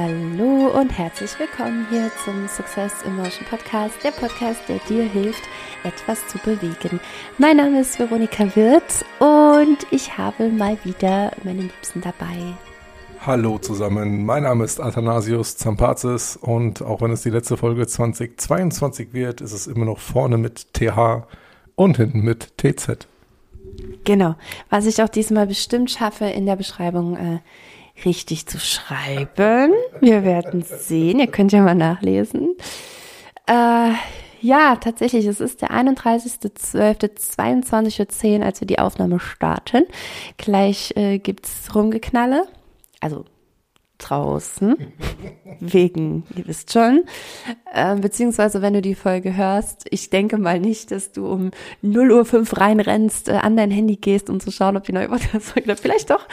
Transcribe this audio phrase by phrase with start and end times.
[0.00, 5.42] Hallo und herzlich willkommen hier zum Success Emotion Podcast, der Podcast, der dir hilft,
[5.82, 7.00] etwas zu bewegen.
[7.36, 12.36] Mein Name ist Veronika Wirth und ich habe mal wieder meine Liebsten dabei.
[13.26, 19.12] Hallo zusammen, mein Name ist Athanasius Zampazis und auch wenn es die letzte Folge 2022
[19.12, 21.26] wird, ist es immer noch vorne mit TH
[21.74, 23.08] und hinten mit TZ.
[24.04, 24.36] Genau,
[24.70, 27.38] was ich auch diesmal bestimmt schaffe, in der Beschreibung äh,
[28.04, 29.72] richtig zu schreiben.
[30.00, 31.20] Wir werden sehen.
[31.20, 32.56] Ihr könnt ja mal nachlesen.
[33.46, 33.92] Äh,
[34.40, 39.84] ja, tatsächlich, es ist der 31.12.22.10 Uhr, als wir die Aufnahme starten.
[40.36, 42.44] Gleich äh, gibt's Rumgeknalle.
[43.00, 43.24] Also
[43.98, 44.76] draußen.
[45.60, 47.04] Wegen, ihr wisst schon.
[47.72, 51.50] Äh, beziehungsweise, wenn du die Folge hörst, ich denke mal nicht, dass du um
[51.82, 55.08] 0 Uhr 5 reinrennst, äh, an dein Handy gehst, um zu schauen, ob die neue
[55.08, 56.26] Podcast-Folge Vielleicht doch.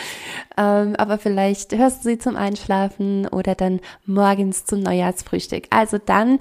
[0.58, 5.66] Ähm, aber vielleicht hörst du sie zum Einschlafen oder dann morgens zum Neujahrsfrühstück.
[5.72, 6.40] Also dann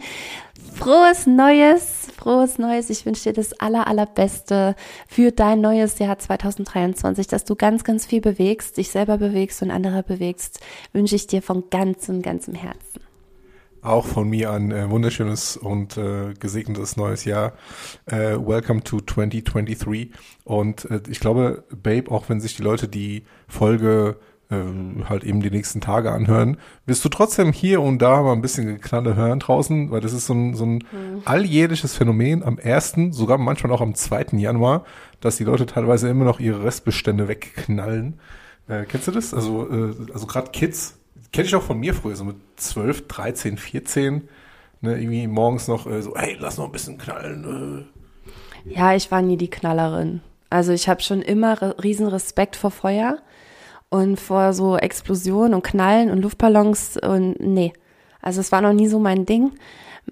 [0.72, 2.90] frohes Neues, frohes Neues.
[2.90, 4.74] Ich wünsche dir das aller, allerbeste
[5.08, 9.70] für dein neues Jahr 2023, dass du ganz, ganz viel bewegst, dich selber bewegst und
[9.70, 10.60] andere bewegst,
[10.92, 13.00] wünsche ich dir von ganzem, ganzem Herzen.
[13.82, 17.52] Auch von mir ein äh, wunderschönes und äh, gesegnetes neues Jahr.
[18.06, 20.10] Äh, welcome to 2023.
[20.44, 24.16] Und äh, ich glaube, Babe, auch wenn sich die Leute die Folge
[24.50, 28.42] äh, halt eben die nächsten Tage anhören, wirst du trotzdem hier und da mal ein
[28.42, 31.22] bisschen Geknalle hören draußen, weil das ist so ein, so ein mhm.
[31.24, 34.84] alljährliches Phänomen am ersten, sogar manchmal auch am zweiten Januar,
[35.20, 38.20] dass die Leute teilweise immer noch ihre Restbestände wegknallen.
[38.68, 39.34] Äh, kennst du das?
[39.34, 40.98] Also, äh, also gerade Kids,
[41.32, 44.28] kenne ich auch von mir früher, so mit 12, 13, 14,
[44.80, 47.86] ne, irgendwie morgens noch äh, so, hey, lass noch ein bisschen knallen.
[48.66, 48.74] Äh.
[48.74, 50.20] Ja, ich war nie die Knallerin.
[50.48, 53.18] Also ich habe schon immer riesen Respekt vor Feuer
[53.94, 57.72] und vor so Explosionen und Knallen und Luftballons und nee.
[58.20, 59.52] Also es war noch nie so mein Ding.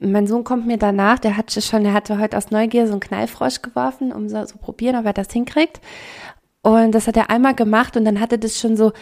[0.00, 3.00] Mein Sohn kommt mir danach, der hatte schon, der hatte heute aus Neugier so einen
[3.00, 5.80] Knallfrosch geworfen, um so, so probieren, ob er das hinkriegt.
[6.62, 8.92] Und das hat er einmal gemacht und dann hatte das schon so,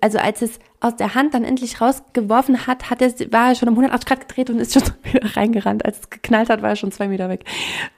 [0.00, 3.68] also als es aus der Hand dann endlich rausgeworfen hat, hat er, war er schon
[3.68, 5.84] um 180 Grad gedreht und ist schon wieder reingerannt.
[5.84, 7.44] Als es geknallt hat, war er schon zwei Meter weg.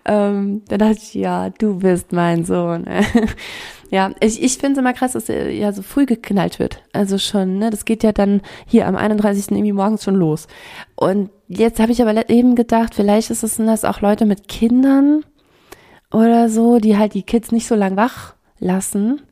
[0.04, 2.84] Ähm, dann dachte ich, ja, du bist mein Sohn.
[3.90, 6.82] Ja, ich, ich finde es immer krass, dass er ja so früh geknallt wird.
[6.92, 7.70] Also schon, ne?
[7.70, 9.50] Das geht ja dann hier am 31.
[9.50, 10.46] irgendwie morgens schon los.
[10.94, 15.24] Und jetzt habe ich aber eben gedacht, vielleicht ist es das auch Leute mit Kindern
[16.10, 19.22] oder so, die halt die Kids nicht so lang wach lassen.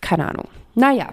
[0.00, 0.48] Keine Ahnung.
[0.74, 1.12] Naja,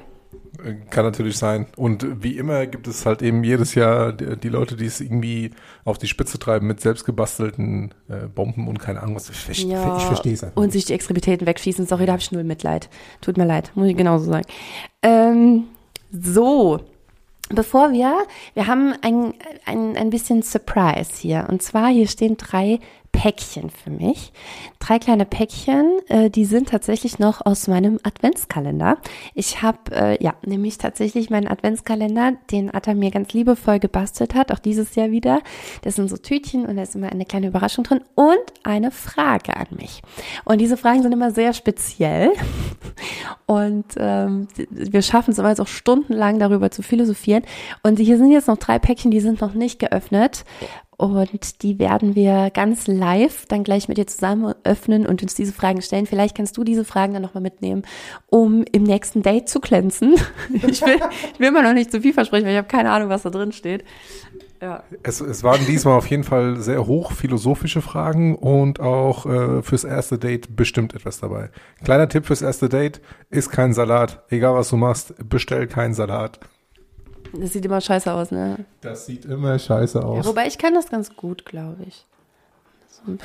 [0.90, 1.68] kann natürlich sein.
[1.76, 5.52] Und wie immer gibt es halt eben jedes Jahr die, Leute, die es irgendwie
[5.84, 9.30] auf die Spitze treiben mit selbstgebastelten äh, Bomben und keine Ahnung was.
[9.30, 10.62] Ich, ja, ich verstehe es einfach.
[10.62, 11.86] Und sich die Extremitäten wegschießen.
[11.86, 12.90] Sorry, da habe ich null Mitleid.
[13.22, 14.46] Tut mir leid, muss ich genauso sagen.
[15.02, 15.66] Ähm,
[16.12, 16.80] so,
[17.50, 18.18] bevor wir,
[18.54, 19.34] wir haben ein,
[19.66, 21.48] ein, ein bisschen Surprise hier.
[21.50, 22.80] Und zwar, hier stehen drei
[23.14, 24.34] Päckchen für mich.
[24.80, 28.98] Drei kleine Päckchen, äh, die sind tatsächlich noch aus meinem Adventskalender.
[29.34, 34.52] Ich habe äh, ja nämlich tatsächlich meinen Adventskalender, den Atta mir ganz liebevoll gebastelt hat,
[34.52, 35.40] auch dieses Jahr wieder.
[35.84, 39.56] Das sind so Tütchen und da ist immer eine kleine Überraschung drin und eine Frage
[39.56, 40.02] an mich.
[40.44, 42.32] Und diese Fragen sind immer sehr speziell
[43.46, 47.44] und ähm, wir schaffen es immer so stundenlang darüber zu philosophieren.
[47.84, 50.44] Und hier sind jetzt noch drei Päckchen, die sind noch nicht geöffnet
[51.04, 55.52] und die werden wir ganz live dann gleich mit dir zusammen öffnen und uns diese
[55.52, 56.06] Fragen stellen.
[56.06, 57.84] Vielleicht kannst du diese Fragen dann nochmal mitnehmen,
[58.28, 60.16] um im nächsten Date zu glänzen.
[60.54, 61.00] Ich will,
[61.34, 63.30] ich will immer noch nicht zu viel versprechen, weil ich habe keine Ahnung, was da
[63.30, 63.84] drin steht.
[64.62, 64.84] Ja.
[65.04, 69.84] Es, es waren diesmal auf jeden Fall sehr hoch philosophische Fragen und auch äh, fürs
[69.84, 71.50] erste Date bestimmt etwas dabei.
[71.84, 74.24] Kleiner Tipp fürs erste Date, ist kein Salat.
[74.30, 76.40] Egal was du machst, bestell keinen Salat.
[77.34, 78.66] Das sieht immer scheiße aus, ne?
[78.82, 80.24] Das sieht immer scheiße aus.
[80.24, 82.06] Ja, wobei ich kann das ganz gut, glaube ich.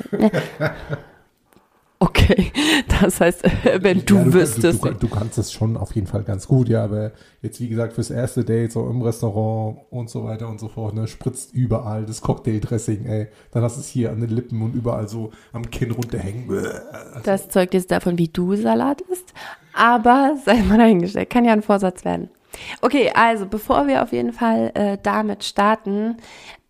[2.00, 2.52] Okay,
[3.00, 3.42] das heißt,
[3.82, 4.84] wenn du, ja, du wüsstest.
[4.84, 7.10] Du, du, du, kannst es schon auf jeden Fall ganz gut, ja, aber
[7.42, 10.94] jetzt wie gesagt fürs erste Date, so im Restaurant und so weiter und so fort,
[10.94, 13.28] ne, spritzt überall das Cocktaildressing, ey.
[13.50, 16.48] Dann hast du es hier an den Lippen und überall so am Kinn runterhängen.
[16.48, 17.20] Also.
[17.24, 19.34] Das zeugt jetzt davon, wie du Salat isst,
[19.72, 22.30] aber sei mal dahingestellt, kann ja ein Vorsatz werden.
[22.80, 26.16] Okay, also bevor wir auf jeden Fall äh, damit starten,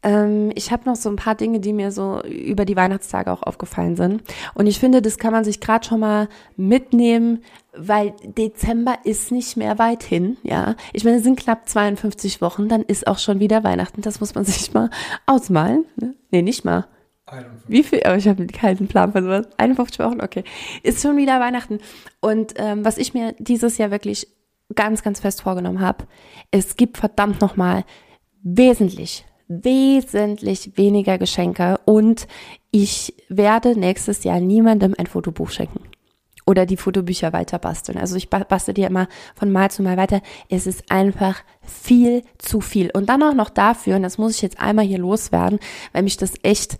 [0.03, 3.43] ähm, ich habe noch so ein paar Dinge, die mir so über die Weihnachtstage auch
[3.43, 4.23] aufgefallen sind.
[4.55, 7.43] Und ich finde, das kann man sich gerade schon mal mitnehmen,
[7.77, 10.77] weil Dezember ist nicht mehr weit hin, ja.
[10.93, 14.03] Ich meine, es sind knapp 52 Wochen, dann ist auch schon wieder Weihnachten.
[14.03, 14.91] Das muss man sich mal
[15.27, 15.85] ausmalen.
[15.97, 16.15] Ne?
[16.31, 16.87] Nee, nicht mal.
[17.27, 17.69] 51.
[17.69, 18.03] Wie viel?
[18.05, 19.49] Aber oh, ich habe keinen Plan von sowas.
[19.59, 20.45] 51 Wochen, okay.
[20.83, 21.79] Ist schon wieder Weihnachten.
[22.21, 24.29] Und ähm, was ich mir dieses Jahr wirklich
[24.75, 26.07] ganz, ganz fest vorgenommen habe,
[26.51, 27.85] es gibt verdammt nochmal
[28.43, 32.29] wesentlich, wesentlich weniger Geschenke und
[32.71, 35.81] ich werde nächstes Jahr niemandem ein Fotobuch schenken
[36.49, 37.99] oder die Fotobücher weiter basteln.
[37.99, 40.23] Also ich bastel die immer von Mal zu Mal weiter.
[40.49, 42.91] Es ist einfach viel zu viel.
[42.91, 45.59] Und dann auch noch dafür, und das muss ich jetzt einmal hier loswerden,
[45.93, 46.79] weil mich das echt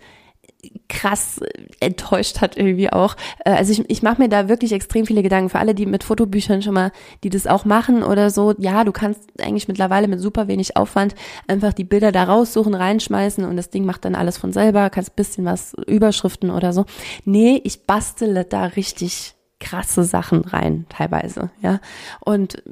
[0.89, 1.39] krass
[1.79, 3.15] enttäuscht hat irgendwie auch.
[3.45, 5.49] Äh, also ich, ich mache mir da wirklich extrem viele Gedanken.
[5.49, 6.91] Für alle, die mit Fotobüchern schon mal,
[7.23, 11.15] die das auch machen oder so, ja, du kannst eigentlich mittlerweile mit super wenig Aufwand
[11.47, 15.15] einfach die Bilder da raussuchen, reinschmeißen und das Ding macht dann alles von selber, kannst
[15.15, 16.85] bisschen was Überschriften oder so.
[17.25, 21.79] Nee, ich bastele da richtig krasse Sachen rein, teilweise, ja.
[22.21, 22.63] Und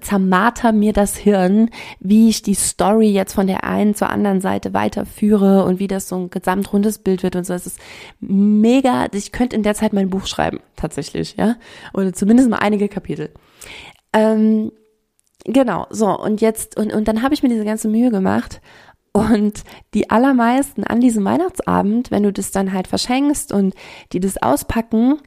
[0.00, 1.70] zermarter mir das Hirn,
[2.00, 6.08] wie ich die Story jetzt von der einen zur anderen Seite weiterführe und wie das
[6.08, 7.54] so ein gesamtrundes Bild wird und so.
[7.54, 7.78] Es ist
[8.20, 11.56] mega, ich könnte in der Zeit mein Buch schreiben, tatsächlich, ja.
[11.94, 13.30] Oder zumindest mal einige Kapitel.
[14.12, 14.72] Ähm,
[15.44, 18.60] genau, so, und jetzt, und, und dann habe ich mir diese ganze Mühe gemacht
[19.12, 19.64] und
[19.94, 23.74] die allermeisten an diesem Weihnachtsabend, wenn du das dann halt verschenkst und
[24.12, 25.20] die das auspacken,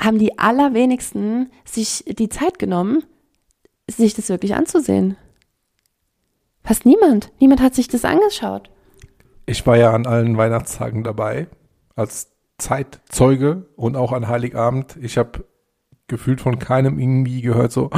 [0.00, 3.04] haben die allerwenigsten sich die Zeit genommen,
[3.86, 5.16] sich das wirklich anzusehen.
[6.64, 7.32] Fast niemand.
[7.38, 8.70] Niemand hat sich das angeschaut.
[9.46, 11.48] Ich war ja an allen Weihnachtstagen dabei,
[11.96, 14.96] als Zeitzeuge und auch an Heiligabend.
[15.00, 15.44] Ich habe
[16.06, 17.90] gefühlt von keinem irgendwie gehört so,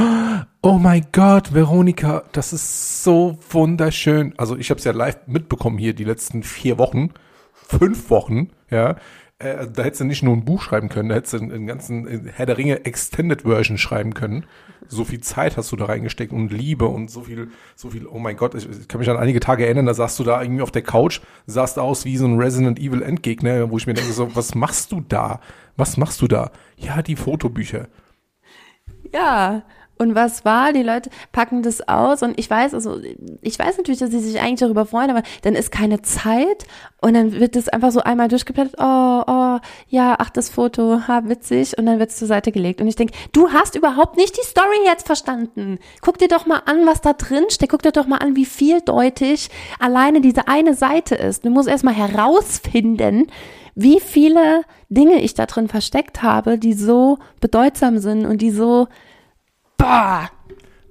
[0.62, 4.34] oh mein Gott, Veronika, das ist so wunderschön.
[4.36, 7.10] Also ich habe es ja live mitbekommen hier die letzten vier Wochen,
[7.52, 8.96] fünf Wochen, ja
[9.42, 12.28] äh, da hättest du nicht nur ein Buch schreiben können, da hättest du einen, ganzen
[12.34, 14.44] Herr der Ringe Extended Version schreiben können.
[14.88, 18.18] So viel Zeit hast du da reingesteckt und Liebe und so viel, so viel, oh
[18.18, 20.62] mein Gott, ich, ich kann mich an einige Tage erinnern, da saßt du da irgendwie
[20.62, 24.12] auf der Couch, sahst aus wie so ein Resident Evil Endgegner, wo ich mir denke
[24.12, 25.40] so, was machst du da?
[25.76, 26.50] Was machst du da?
[26.76, 27.88] Ja, die Fotobücher.
[29.12, 29.62] Ja,
[30.02, 30.72] und was war?
[30.72, 32.98] Die Leute packen das aus und ich weiß, also
[33.40, 36.66] ich weiß natürlich, dass sie sich eigentlich darüber freuen, aber dann ist keine Zeit
[37.00, 38.74] und dann wird das einfach so einmal durchgeblättert.
[38.78, 39.58] Oh, oh,
[39.88, 42.80] ja, ach, das Foto, ha, witzig und dann wird es zur Seite gelegt.
[42.80, 45.78] Und ich denke, du hast überhaupt nicht die Story jetzt verstanden.
[46.00, 47.70] Guck dir doch mal an, was da drin steht.
[47.70, 49.48] Guck dir doch mal an, wie vieldeutig
[49.78, 51.44] alleine diese eine Seite ist.
[51.44, 53.28] Du musst erstmal herausfinden,
[53.74, 58.88] wie viele Dinge ich da drin versteckt habe, die so bedeutsam sind und die so
[59.82, 60.30] Bah!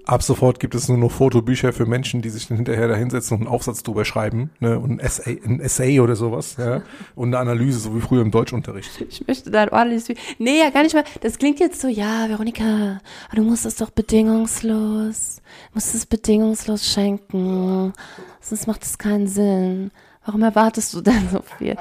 [0.03, 3.37] Ab sofort gibt es nur noch Fotobücher für Menschen, die sich dann hinterher da hinsetzen
[3.37, 6.81] und einen Aufsatz drüber schreiben, ne, und ein Essay, ein Essay oder sowas, ja,
[7.15, 9.05] und eine Analyse, so wie früher im Deutschunterricht.
[9.07, 12.27] Ich möchte da ein ordentliches, nee, ja, gar nicht mal, das klingt jetzt so, ja,
[12.27, 12.99] Veronika,
[13.33, 17.93] du musst es doch bedingungslos, du musst es bedingungslos schenken,
[18.41, 19.91] sonst macht es keinen Sinn.
[20.25, 21.77] Warum erwartest du denn so viel?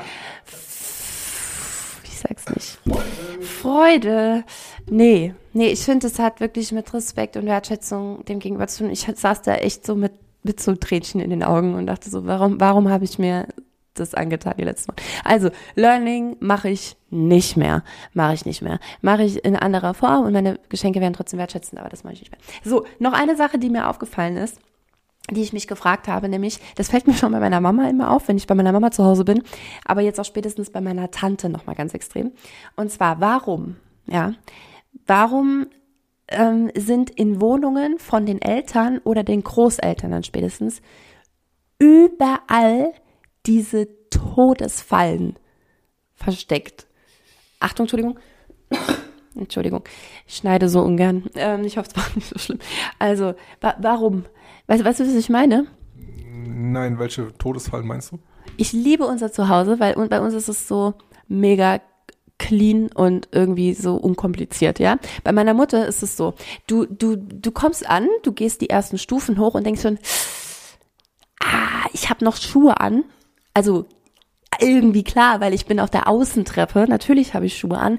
[2.20, 2.78] Sag's nicht.
[3.40, 4.44] Freude.
[4.88, 8.93] Nee, nee, ich finde, es hat wirklich mit Respekt und Wertschätzung dem gegenüber zu tun.
[8.93, 10.12] Ich saß da echt so mit,
[10.43, 13.46] mit so Tränchen in den Augen und dachte so, warum, warum habe ich mir
[13.94, 15.02] das angetan die letzten Mal.
[15.25, 17.82] Also, Learning mache ich nicht mehr.
[18.14, 18.78] Mache ich nicht mehr.
[19.02, 22.20] Mache ich in anderer Form und meine Geschenke werden trotzdem wertschätzend, aber das mache ich
[22.20, 22.40] nicht mehr.
[22.64, 24.61] So, noch eine Sache, die mir aufgefallen ist
[25.31, 28.28] die ich mich gefragt habe, nämlich, das fällt mir schon bei meiner Mama immer auf,
[28.28, 29.42] wenn ich bei meiner Mama zu Hause bin,
[29.85, 32.33] aber jetzt auch spätestens bei meiner Tante nochmal ganz extrem.
[32.76, 34.35] Und zwar, warum, ja,
[35.06, 35.66] warum
[36.28, 40.80] ähm, sind in Wohnungen von den Eltern oder den Großeltern dann spätestens
[41.78, 42.92] überall
[43.47, 45.37] diese Todesfallen
[46.14, 46.87] versteckt?
[47.61, 48.18] Achtung, Entschuldigung.
[49.37, 49.85] Entschuldigung,
[50.26, 51.30] ich schneide so ungern.
[51.35, 52.59] Ähm, ich hoffe, es war nicht so schlimm.
[52.99, 54.25] Also, wa warum?
[54.67, 55.67] Weißt, weißt du, was ich meine?
[56.47, 58.19] Nein, welche Todesfallen meinst du?
[58.57, 60.95] Ich liebe unser Zuhause, weil bei uns ist es so
[61.29, 61.81] mega
[62.38, 64.99] clean und irgendwie so unkompliziert, ja.
[65.23, 66.35] Bei meiner Mutter ist es so,
[66.67, 69.99] du, du, du kommst an, du gehst die ersten Stufen hoch und denkst schon,
[71.40, 73.05] ah, ich habe noch Schuhe an.
[73.52, 73.87] Also
[74.59, 77.99] irgendwie klar, weil ich bin auf der Außentreppe, natürlich habe ich Schuhe an,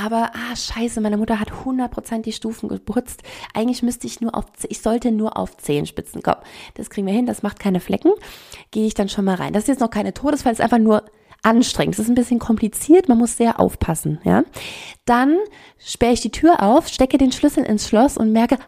[0.00, 3.22] aber ah scheiße, meine Mutter hat 100% die Stufen geputzt.
[3.54, 6.40] Eigentlich müsste ich nur auf ich sollte nur auf Zehenspitzen kommen.
[6.74, 8.12] Das kriegen wir hin, das macht keine Flecken.
[8.70, 9.52] Gehe ich dann schon mal rein.
[9.52, 11.04] Das ist jetzt noch keine Todesfall, ist einfach nur
[11.42, 11.94] anstrengend.
[11.94, 14.44] Das ist ein bisschen kompliziert, man muss sehr aufpassen, ja.
[15.10, 15.38] Dann
[15.76, 18.58] sperre ich die Tür auf, stecke den Schlüssel ins Schloss und merke,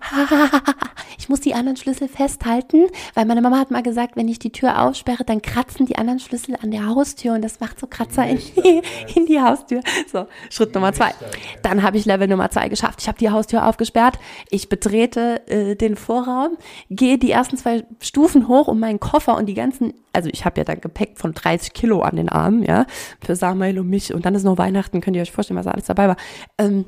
[1.21, 4.51] ich muss die anderen Schlüssel festhalten, weil meine Mama hat mal gesagt, wenn ich die
[4.51, 8.27] Tür aufsperre, dann kratzen die anderen Schlüssel an der Haustür und das macht so Kratzer
[8.27, 8.83] in die,
[9.15, 9.83] in die Haustür.
[10.11, 11.15] So, Schritt Nummer zwei.
[11.63, 13.01] Dann habe ich Level Nummer zwei geschafft.
[13.03, 14.19] Ich habe die Haustür aufgesperrt,
[14.51, 16.57] ich betrete äh, den Vorraum,
[16.91, 20.59] gehe die ersten zwei Stufen hoch, um meinen Koffer und die ganzen, also ich habe
[20.59, 22.87] ja dann Gepäck von 30 Kilo an den Armen, ja,
[23.25, 25.85] für Samuel und mich und dann ist noch Weihnachten, könnt ihr euch vorstellen, was alles
[25.85, 26.17] dabei war.
[26.59, 26.87] Ähm,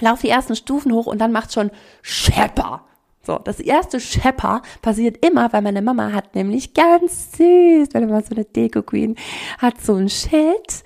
[0.00, 1.70] lauf die ersten Stufen hoch und dann macht schon
[2.02, 2.84] Schepper.
[3.24, 8.22] So, das erste Schepper passiert immer, weil meine Mama hat nämlich ganz süß, meine Mama
[8.22, 9.14] so eine Deko-Queen,
[9.58, 10.82] hat so ein Schild,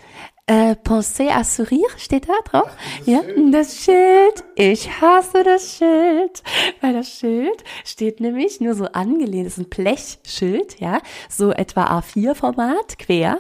[0.46, 2.70] äh, Pensez à sourire, steht da drauf?
[3.04, 4.44] Ja, das Schild.
[4.54, 6.42] Ich hasse das Schild.
[6.80, 11.98] Weil das Schild steht nämlich nur so angelehnt, das ist ein Blechschild, ja, so etwa
[11.98, 13.38] A4-Format, quer.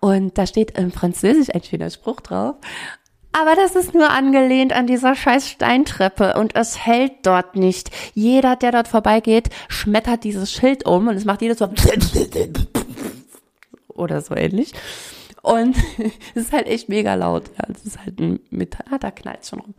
[0.00, 2.54] Und da steht im Französisch ein schöner Spruch drauf.
[3.40, 7.90] Aber das ist nur angelehnt an dieser scheiß Steintreppe und es hält dort nicht.
[8.14, 11.68] Jeder, der dort vorbeigeht, schmettert dieses Schild um und es macht jedes so
[13.88, 14.72] oder so ähnlich.
[15.42, 15.76] Und
[16.34, 17.44] es ist halt echt mega laut.
[17.56, 19.74] Ja, es ist halt ein Metall, ah, da knallt schon rum.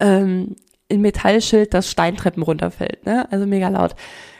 [0.00, 0.56] Ähm,
[0.90, 3.06] ein Metallschild, das Steintreppen runterfällt.
[3.06, 3.30] Ne?
[3.30, 3.94] Also mega laut.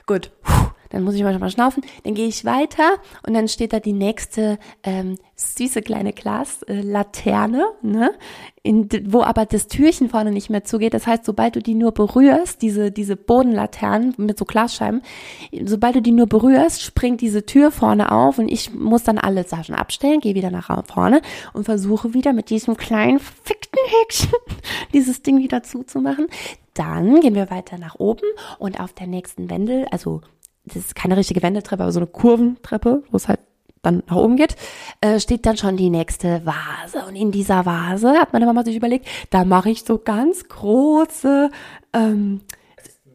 [0.05, 0.33] Gut.
[0.43, 2.85] Puh dann muss ich mal mal schnaufen, dann gehe ich weiter
[3.27, 8.11] und dann steht da die nächste ähm, süße kleine Glaslaterne, äh, ne?
[8.65, 10.93] In, wo aber das Türchen vorne nicht mehr zugeht.
[10.93, 15.01] Das heißt, sobald du die nur berührst, diese, diese Bodenlaternen mit so Glasscheiben,
[15.65, 19.45] sobald du die nur berührst, springt diese Tür vorne auf und ich muss dann alle
[19.45, 21.23] Sachen abstellen, gehe wieder nach vorne
[21.55, 24.39] und versuche wieder mit diesem kleinen fickten Häkchen
[24.93, 26.27] dieses Ding wieder zuzumachen.
[26.75, 28.27] Dann gehen wir weiter nach oben
[28.59, 30.21] und auf der nächsten Wendel, also
[30.69, 33.41] das ist keine richtige Wendeltreppe, aber so eine Kurventreppe, wo es halt
[33.83, 34.57] dann nach oben geht,
[35.01, 37.07] äh, steht dann schon die nächste Vase.
[37.07, 41.51] Und in dieser Vase hat meine Mama sich überlegt, da mache ich so ganz große
[41.93, 42.41] ähm,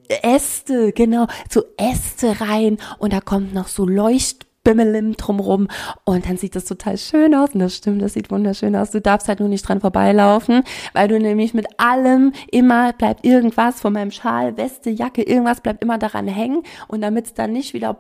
[0.08, 5.68] Äste, genau, so Äste rein und da kommt noch so Leucht Bimmelim drumrum.
[6.06, 7.54] Und dann sieht das total schön aus.
[7.54, 8.92] Und das stimmt, das sieht wunderschön aus.
[8.92, 13.82] Du darfst halt nur nicht dran vorbeilaufen, weil du nämlich mit allem immer bleibt irgendwas
[13.82, 16.64] von meinem Schal, Weste, Jacke, irgendwas bleibt immer daran hängen.
[16.88, 17.98] Und damit es dann nicht wieder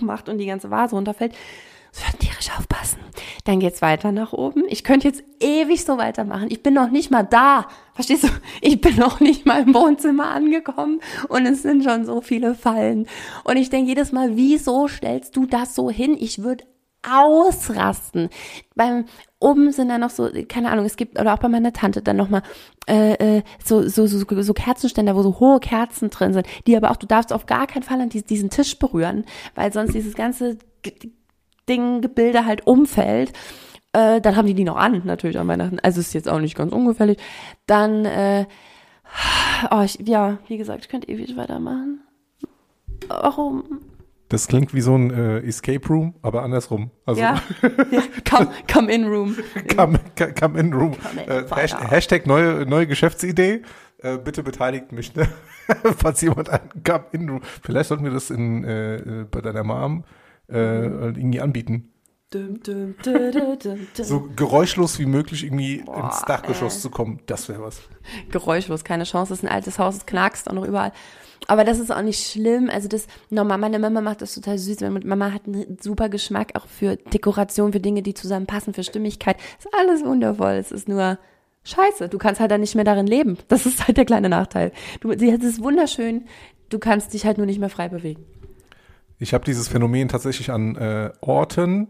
[0.00, 1.34] macht und die ganze Vase runterfällt,
[1.96, 2.98] sollten tierisch aufpassen.
[3.44, 4.64] Dann geht's weiter nach oben.
[4.68, 6.48] Ich könnte jetzt ewig so weitermachen.
[6.50, 7.68] Ich bin noch nicht mal da.
[7.94, 8.28] Verstehst du?
[8.60, 13.06] Ich bin noch nicht mal im Wohnzimmer angekommen und es sind schon so viele Fallen.
[13.44, 16.16] Und ich denke jedes Mal, wieso stellst du das so hin?
[16.18, 16.64] Ich würde
[17.08, 18.28] ausrasten.
[18.74, 19.04] Beim
[19.38, 22.16] oben sind dann noch so, keine Ahnung, es gibt, oder auch bei meiner Tante dann
[22.16, 22.42] nochmal
[22.88, 26.90] äh, äh, so, so, so, so Kerzenständer, wo so hohe Kerzen drin sind, die aber
[26.90, 29.24] auch, du darfst auf gar keinen Fall an diesen Tisch berühren,
[29.54, 30.58] weil sonst dieses ganze
[31.68, 33.32] Ding, Gebilde halt umfällt.
[33.92, 35.78] Äh, dann haben die die noch an, natürlich an Weihnachten.
[35.80, 37.18] Also ist jetzt auch nicht ganz ungefährlich.
[37.66, 38.46] Dann, äh,
[39.70, 42.00] oh, ich, ja, wie gesagt, ich könnte ewig weitermachen.
[43.08, 43.80] Warum?
[44.28, 46.90] Das klingt wie so ein äh, Escape Room, aber andersrum.
[47.04, 49.36] Also ja, ja come, come in Room.
[49.74, 50.00] come,
[50.38, 50.96] come in Room.
[50.98, 53.62] Come in, äh, Hashtag, Hashtag neue, neue Geschäftsidee.
[53.98, 55.28] Äh, bitte beteiligt mich, ne?
[55.96, 57.40] falls jemand einen Come in Room.
[57.62, 60.04] Vielleicht sollten wir das in, äh, äh bei deiner Mom
[60.48, 61.92] äh, irgendwie anbieten.
[62.30, 66.80] Dum, dum, dum, so geräuschlos wie möglich irgendwie Boah, ins Dachgeschoss ey.
[66.80, 67.80] zu kommen, das wäre was.
[68.32, 69.30] Geräuschlos, keine Chance.
[69.30, 70.92] Das ist ein altes Haus, es knackst auch noch überall.
[71.46, 72.68] Aber das ist auch nicht schlimm.
[72.68, 74.80] Also das, nochmal, meine Mama macht das total süß.
[75.04, 79.36] Mama hat einen super Geschmack auch für Dekoration, für Dinge, die zusammenpassen, für Stimmigkeit.
[79.58, 80.54] ist alles wundervoll.
[80.54, 81.18] Es ist nur
[81.64, 82.08] scheiße.
[82.08, 83.38] Du kannst halt dann nicht mehr darin leben.
[83.48, 84.72] Das ist halt der kleine Nachteil.
[85.00, 86.24] Du, sie es wunderschön.
[86.68, 88.24] Du kannst dich halt nur nicht mehr frei bewegen.
[89.18, 91.88] Ich habe dieses Phänomen tatsächlich an äh, Orten,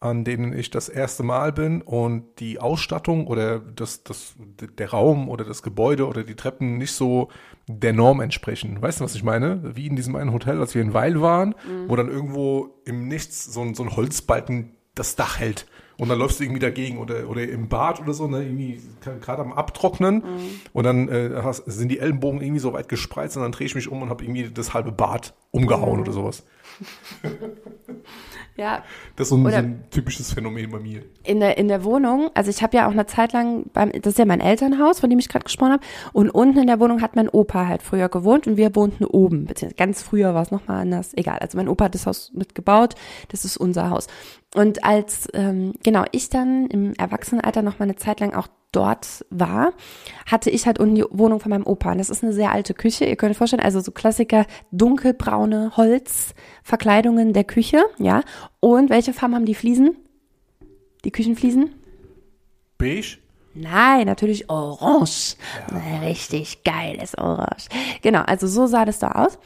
[0.00, 4.34] an denen ich das erste Mal bin und die Ausstattung oder das, das,
[4.78, 7.30] der Raum oder das Gebäude oder die Treppen nicht so
[7.68, 8.82] der Norm entsprechen.
[8.82, 9.76] Weißt du, was ich meine?
[9.76, 11.88] Wie in diesem einen Hotel, als wir in Weil waren, mhm.
[11.88, 15.66] wo dann irgendwo im Nichts so ein, so ein Holzbalken das Dach hält.
[15.96, 19.42] Und dann läufst du irgendwie dagegen oder, oder im Bad oder so, ne, irgendwie gerade
[19.42, 20.16] am Abtrocknen.
[20.16, 20.60] Mhm.
[20.72, 23.74] Und dann äh, hast, sind die Ellenbogen irgendwie so weit gespreizt und dann drehe ich
[23.74, 26.02] mich um und habe irgendwie das halbe Bad umgehauen mhm.
[26.02, 26.44] oder sowas.
[28.56, 28.82] ja.
[29.16, 31.02] Das ist so ein, so ein, typisches Phänomen bei mir.
[31.22, 34.12] In der, in der Wohnung, also ich habe ja auch eine Zeit lang, beim, das
[34.14, 37.02] ist ja mein Elternhaus, von dem ich gerade gesprochen habe, und unten in der Wohnung
[37.02, 40.50] hat mein Opa halt früher gewohnt und wir wohnten oben, beziehungsweise ganz früher war es
[40.50, 41.38] nochmal anders, egal.
[41.38, 42.94] Also mein Opa hat das Haus mitgebaut,
[43.28, 44.06] das ist unser Haus.
[44.54, 49.24] Und als, ähm, genau, ich dann im Erwachsenenalter noch mal eine Zeit lang auch dort
[49.30, 49.72] war,
[50.26, 51.92] hatte ich halt unten die Wohnung von meinem Opa.
[51.92, 53.04] Und das ist eine sehr alte Küche.
[53.04, 58.22] Ihr könnt euch vorstellen, also so Klassiker, dunkelbraune Holzverkleidungen der Küche, ja.
[58.60, 59.96] Und welche Farben haben die Fliesen?
[61.04, 61.74] Die Küchenfliesen?
[62.78, 63.18] Beige?
[63.54, 65.36] Nein, natürlich orange.
[65.70, 65.98] Ja.
[66.00, 67.68] Richtig geiles Orange.
[68.02, 69.38] Genau, also so sah das da aus.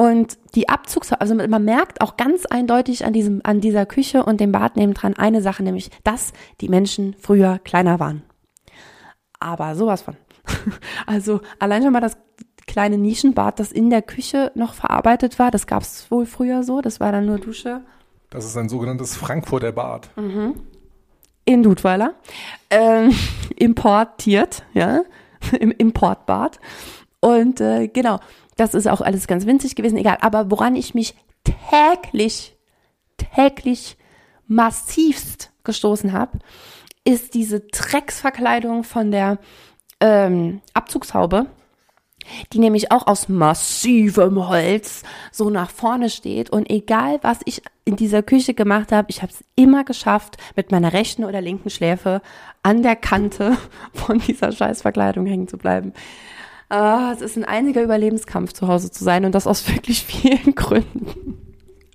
[0.00, 4.40] Und die Abzugs, also man merkt auch ganz eindeutig an diesem, an dieser Küche und
[4.40, 8.22] dem Bad nebendran eine Sache, nämlich, dass die Menschen früher kleiner waren.
[9.40, 10.16] Aber sowas von.
[11.06, 12.16] Also allein schon mal das
[12.68, 16.80] kleine Nischenbad, das in der Küche noch verarbeitet war, das gab es wohl früher so,
[16.80, 17.80] das war dann nur Dusche.
[18.30, 20.10] Das ist ein sogenanntes Frankfurter Bad.
[20.16, 20.60] Mhm.
[21.44, 22.14] In Dudweiler.
[22.70, 23.12] Ähm,
[23.56, 25.00] importiert, ja,
[25.58, 26.60] im Importbad.
[27.20, 28.20] Und äh, genau,
[28.58, 30.18] Das ist auch alles ganz winzig gewesen, egal.
[30.20, 31.14] Aber woran ich mich
[31.70, 32.56] täglich,
[33.16, 33.96] täglich
[34.48, 36.40] massivst gestoßen habe,
[37.04, 39.38] ist diese Drecksverkleidung von der
[40.00, 41.46] ähm, Abzugshaube,
[42.52, 46.50] die nämlich auch aus massivem Holz so nach vorne steht.
[46.50, 50.72] Und egal, was ich in dieser Küche gemacht habe, ich habe es immer geschafft, mit
[50.72, 52.22] meiner rechten oder linken Schläfe
[52.64, 53.56] an der Kante
[53.92, 55.92] von dieser Scheißverkleidung hängen zu bleiben.
[56.68, 60.54] Ah, es ist ein einiger Überlebenskampf, zu Hause zu sein und das aus wirklich vielen
[60.54, 61.38] Gründen.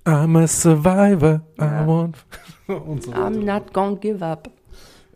[0.04, 2.16] I'm a survivor, I want.
[2.66, 4.50] und so I'm not gonna give up.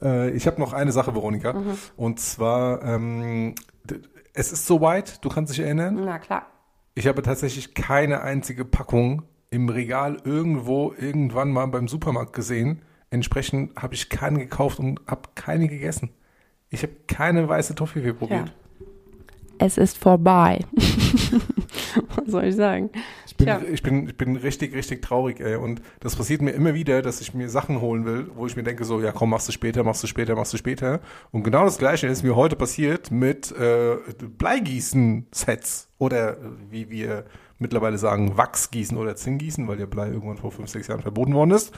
[0.01, 1.53] Äh, ich habe noch eine Sache, Veronika.
[1.53, 1.79] Mhm.
[1.97, 3.55] Und zwar, ähm,
[4.33, 6.03] es ist soweit, du kannst dich erinnern.
[6.05, 6.47] Na klar.
[6.95, 12.83] Ich habe tatsächlich keine einzige Packung im Regal irgendwo irgendwann mal beim Supermarkt gesehen.
[13.11, 16.11] Entsprechend habe ich keine gekauft und habe keine gegessen.
[16.71, 18.49] Ich habe keine weiße Toffifee probiert.
[18.49, 18.55] Ja
[19.59, 20.65] es ist vorbei.
[22.17, 22.91] Was soll ich sagen?
[23.27, 25.57] Ich bin, ich bin, ich bin richtig, richtig traurig, ey.
[25.57, 28.65] Und das passiert mir immer wieder, dass ich mir Sachen holen will, wo ich mir
[28.65, 31.01] denke, so, ja komm, machst du später, machst du später, machst du später.
[31.31, 33.97] Und genau das Gleiche ist mir heute passiert mit äh,
[34.39, 35.89] Bleigießen-Sets.
[35.99, 36.37] Oder
[36.71, 37.27] wie wir
[37.59, 41.53] mittlerweile sagen, Wachsgießen oder Zinngießen, weil der Blei irgendwann vor fünf, sechs Jahren verboten worden
[41.53, 41.73] ist.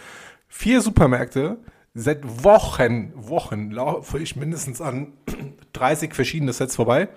[0.49, 1.59] Vier Supermärkte,
[1.95, 5.13] seit Wochen, Wochen laufe ich mindestens an
[5.73, 7.09] 30 verschiedene Sets vorbei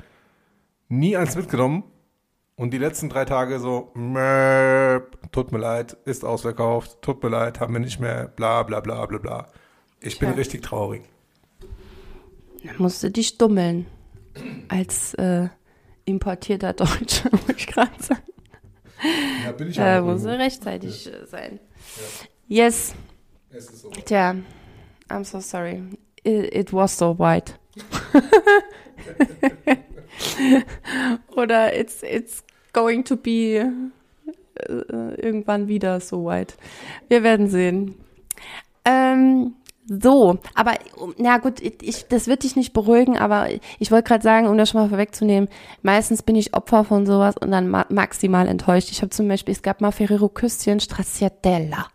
[0.99, 1.83] nie eins mitgenommen.
[2.55, 3.91] Und die letzten drei Tage so,
[5.31, 9.05] tut mir leid, ist ausverkauft, tut mir leid, haben wir nicht mehr, bla bla bla
[9.07, 9.47] bla bla.
[9.99, 10.35] Ich bin ja.
[10.35, 11.01] richtig traurig.
[12.63, 13.87] Dann musst du dich dummeln.
[14.67, 15.49] Als äh,
[16.05, 18.21] importierter Deutscher, muss ich gerade sagen.
[19.43, 19.85] Ja, bin ich auch.
[19.85, 21.11] Äh, muss rechtzeitig ja.
[21.11, 21.59] Äh, sein.
[22.47, 22.65] Ja.
[22.65, 22.93] Yes.
[23.49, 23.89] Es ist so.
[23.89, 24.35] Tja,
[25.09, 25.83] I'm so sorry.
[26.23, 27.55] It, it was so white.
[31.35, 32.43] Oder it's, it's
[32.73, 33.65] going to be
[34.55, 36.55] äh, irgendwann wieder so weit.
[37.07, 37.95] Wir werden sehen.
[38.85, 40.75] Ähm, so, aber
[41.17, 43.47] na gut, ich, das wird dich nicht beruhigen, aber
[43.79, 45.49] ich wollte gerade sagen, um das schon mal vorwegzunehmen,
[45.81, 48.91] meistens bin ich Opfer von sowas und dann ma maximal enttäuscht.
[48.91, 51.87] Ich habe zum Beispiel, es gab mal Ferrero Küsschen Stracciatella.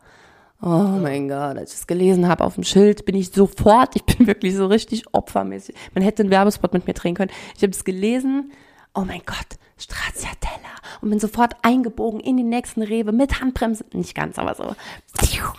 [0.61, 4.05] Oh mein Gott, als ich es gelesen habe auf dem Schild, bin ich sofort, ich
[4.05, 5.75] bin wirklich so richtig opfermäßig.
[5.95, 7.31] Man hätte einen Werbespot mit mir drehen können.
[7.57, 8.51] Ich habe es gelesen,
[8.93, 10.59] oh mein Gott, Stracciatella.
[11.01, 13.85] Und bin sofort eingebogen in den nächsten Rewe mit Handbremse.
[13.93, 14.75] Nicht ganz, aber so.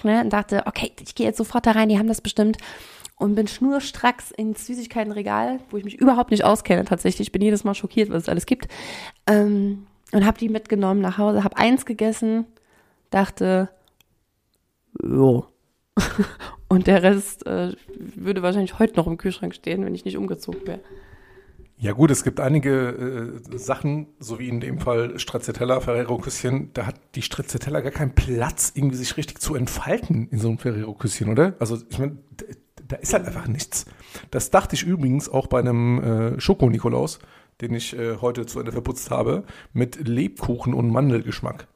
[0.03, 2.57] Ne, und dachte, okay, ich gehe jetzt sofort da rein, die haben das bestimmt.
[3.15, 7.27] Und bin schnurstracks ins Süßigkeitenregal, wo ich mich überhaupt nicht auskenne tatsächlich.
[7.27, 8.67] Ich bin jedes Mal schockiert, was es alles gibt.
[9.27, 12.45] Ähm, und habe die mitgenommen nach Hause, habe eins gegessen,
[13.11, 13.69] dachte,
[15.03, 15.47] jo.
[16.67, 17.73] Und der Rest äh,
[18.15, 20.81] würde wahrscheinlich heute noch im Kühlschrank stehen, wenn ich nicht umgezogen wäre.
[21.81, 26.85] Ja gut, es gibt einige äh, Sachen, so wie in dem Fall Stracciatella, Ferrero-Küsschen, da
[26.85, 31.29] hat die Stracciatella gar keinen Platz, irgendwie sich richtig zu entfalten in so einem Ferrero-Küsschen,
[31.29, 31.53] oder?
[31.57, 32.17] Also ich meine,
[32.85, 33.85] da ist halt einfach nichts.
[34.29, 37.19] Das dachte ich übrigens auch bei einem äh, Schoko-Nikolaus,
[37.61, 41.67] den ich äh, heute zu Ende verputzt habe, mit Lebkuchen und Mandelgeschmack.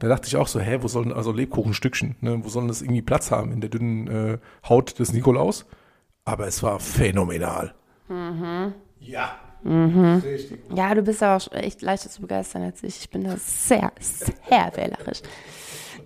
[0.00, 2.42] Da dachte ich auch so, hä, wo sollen also Lebkuchenstückchen, ne?
[2.42, 5.66] wo sollen das irgendwie Platz haben in der dünnen äh, Haut des Nikolaus?
[6.24, 7.74] Aber es war phänomenal.
[8.08, 8.72] Mhm.
[8.98, 9.36] Ja.
[9.62, 10.22] Mhm.
[10.24, 10.60] Richtig.
[10.74, 12.98] Ja, du bist aber auch echt leichter zu begeistern als ich.
[13.00, 15.20] Ich bin da sehr, sehr wählerisch.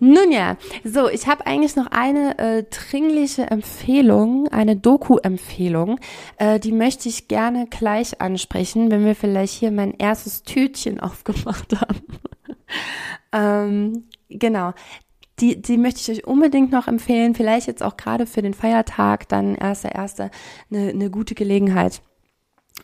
[0.01, 6.01] Nun ja, so, ich habe eigentlich noch eine äh, dringliche Empfehlung, eine Doku-Empfehlung.
[6.39, 11.81] Äh, die möchte ich gerne gleich ansprechen, wenn wir vielleicht hier mein erstes Tütchen aufgemacht
[11.81, 12.03] haben.
[13.35, 14.73] Ähm, genau.
[15.41, 17.35] Die, die möchte ich euch unbedingt noch empfehlen.
[17.35, 20.31] Vielleicht jetzt auch gerade für den Feiertag, dann erster, erster,
[20.71, 22.03] eine, eine gute Gelegenheit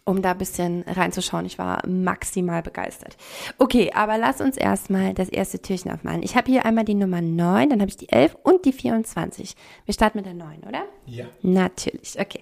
[0.04, 1.46] um da ein bisschen reinzuschauen.
[1.46, 3.16] Ich war maximal begeistert.
[3.58, 6.22] Okay, aber lass uns erstmal das erste Türchen aufmachen.
[6.22, 9.54] Ich habe hier einmal die Nummer 9, dann habe ich die 11 und die 24.
[9.84, 10.84] Wir starten mit der 9, oder?
[11.06, 11.26] Ja.
[11.42, 12.40] Natürlich, okay.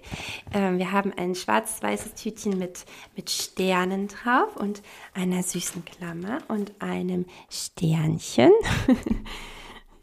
[0.53, 2.85] Ähm, wir haben ein schwarz-weißes Tütchen mit,
[3.15, 4.81] mit Sternen drauf und
[5.13, 8.51] einer süßen Klammer und einem Sternchen.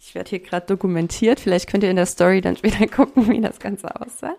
[0.06, 1.40] Ich werde hier gerade dokumentiert.
[1.40, 4.36] Vielleicht könnt ihr in der Story dann später gucken, wie das Ganze aussah.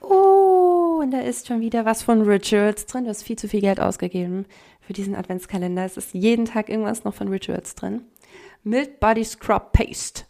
[0.00, 3.02] Oh, und da ist schon wieder was von Rituals drin.
[3.02, 4.46] Du hast viel zu viel Geld ausgegeben
[4.80, 5.84] für diesen Adventskalender.
[5.84, 8.02] Es ist jeden Tag irgendwas noch von Rituals drin.
[8.62, 10.22] Mild Body Scrub Paste.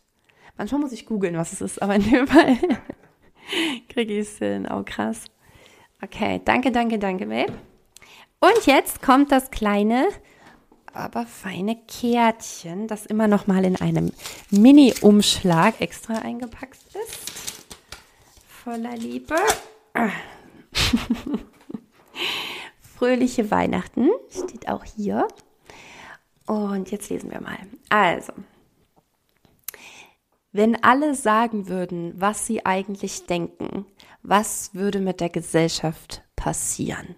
[0.56, 2.56] Manchmal muss ich googeln, was es ist, aber in dem Fall
[3.90, 4.66] kriege ich es hin.
[4.72, 5.26] Oh, krass.
[6.02, 7.52] Okay, danke, danke, danke, Babe.
[8.40, 10.08] Und jetzt kommt das kleine
[10.94, 14.12] aber feine Kärtchen, das immer noch mal in einem
[14.50, 17.62] Mini-Umschlag extra eingepackt ist.
[18.46, 19.36] Voller Liebe.
[22.96, 25.28] Fröhliche Weihnachten steht auch hier.
[26.46, 27.58] Und jetzt lesen wir mal.
[27.88, 28.32] Also,
[30.52, 33.86] wenn alle sagen würden, was sie eigentlich denken,
[34.22, 37.14] was würde mit der Gesellschaft passieren?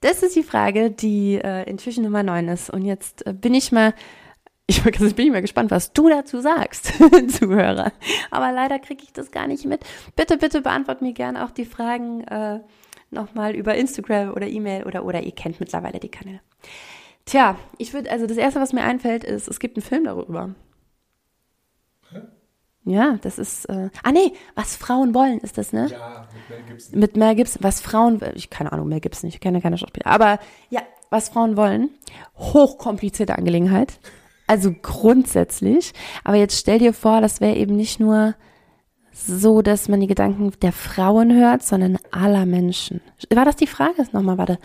[0.00, 2.70] Das ist die Frage, die äh, inzwischen Nummer 9 ist.
[2.70, 3.94] Und jetzt äh, bin ich mal,
[4.66, 6.92] ich bin ich mal gespannt, was du dazu sagst,
[7.28, 7.92] Zuhörer.
[8.30, 9.84] Aber leider kriege ich das gar nicht mit.
[10.16, 12.60] Bitte, bitte beantwort mir gerne auch die Fragen äh,
[13.10, 16.40] nochmal über Instagram oder E-Mail oder, oder ihr kennt mittlerweile die Kanäle.
[17.26, 20.54] Tja, ich würde, also das erste, was mir einfällt, ist, es gibt einen Film darüber.
[22.90, 23.66] Ja, das ist.
[23.66, 25.86] Äh, ah nee, was Frauen wollen, ist das, ne?
[25.88, 26.98] Ja, mit Mel Gibson.
[26.98, 28.20] Mit Mel Gibson, was Frauen.
[28.34, 30.06] Ich keine Ahnung, Mel Gibson, ich kenne keine Schauspieler.
[30.06, 31.90] Aber ja, was Frauen wollen.
[32.36, 34.00] Hochkomplizierte Angelegenheit.
[34.48, 35.92] Also grundsätzlich.
[36.24, 38.34] Aber jetzt stell dir vor, das wäre eben nicht nur
[39.12, 43.00] so, dass man die Gedanken der Frauen hört, sondern aller Menschen.
[43.32, 44.04] War das die Frage?
[44.10, 44.58] Nochmal, warte.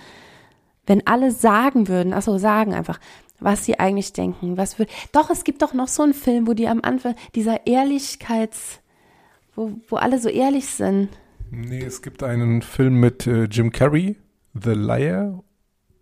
[0.88, 3.00] Wenn alle sagen würden, achso, sagen einfach,
[3.40, 4.58] was sie eigentlich denken.
[4.58, 7.68] Was für, doch, es gibt doch noch so einen Film, wo die am Anfang dieser
[7.68, 8.80] Ehrlichkeits,
[9.56, 11.10] wo, wo alle so ehrlich sind.
[11.52, 14.18] Nee, es gibt einen Film mit äh, Jim Carrey,
[14.54, 15.44] The Liar,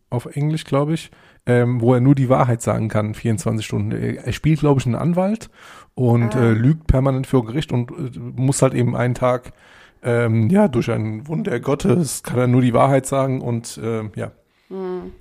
[0.09, 1.11] auf Englisch, glaube ich,
[1.45, 3.91] ähm, wo er nur die Wahrheit sagen kann, 24 Stunden.
[3.91, 5.49] Er, spielt, glaube ich, einen Anwalt
[5.95, 6.41] und ah.
[6.41, 9.51] äh, lügt permanent vor Gericht und äh, muss halt eben einen Tag,
[10.03, 14.31] ähm, ja, durch ein Wunder Gottes kann er nur die Wahrheit sagen und äh, ja.
[14.69, 15.11] Hm.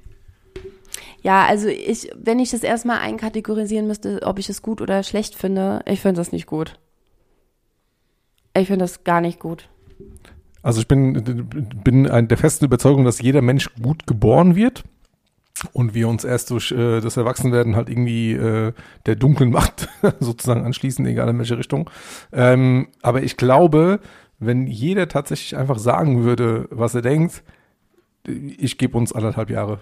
[1.22, 5.36] Ja, also ich, wenn ich das erstmal einkategorisieren müsste, ob ich es gut oder schlecht
[5.36, 6.78] finde, ich finde das nicht gut.
[8.56, 9.68] Ich finde das gar nicht gut.
[10.62, 11.48] Also ich bin,
[11.82, 14.84] bin der festen Überzeugung, dass jeder Mensch gut geboren wird
[15.72, 18.72] und wir uns erst durch äh, das Erwachsenwerden halt irgendwie äh,
[19.06, 19.88] der dunklen Macht
[20.20, 21.88] sozusagen anschließen, egal in welche Richtung.
[22.32, 24.00] Ähm, aber ich glaube,
[24.38, 27.42] wenn jeder tatsächlich einfach sagen würde, was er denkt,
[28.26, 29.80] ich gebe uns anderthalb Jahre.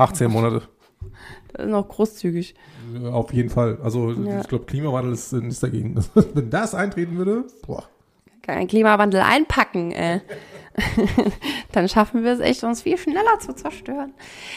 [0.00, 0.62] 18 Monate.
[1.52, 2.54] Das ist noch großzügig.
[3.10, 3.78] Auf jeden Fall.
[3.82, 4.40] Also ja.
[4.40, 6.04] ich glaube, Klimawandel ist nichts dagegen.
[6.14, 7.84] Wenn das eintreten würde, boah.
[8.42, 10.20] Kann Klimawandel einpacken, äh.
[11.72, 14.14] Dann schaffen wir es echt, uns viel schneller zu zerstören.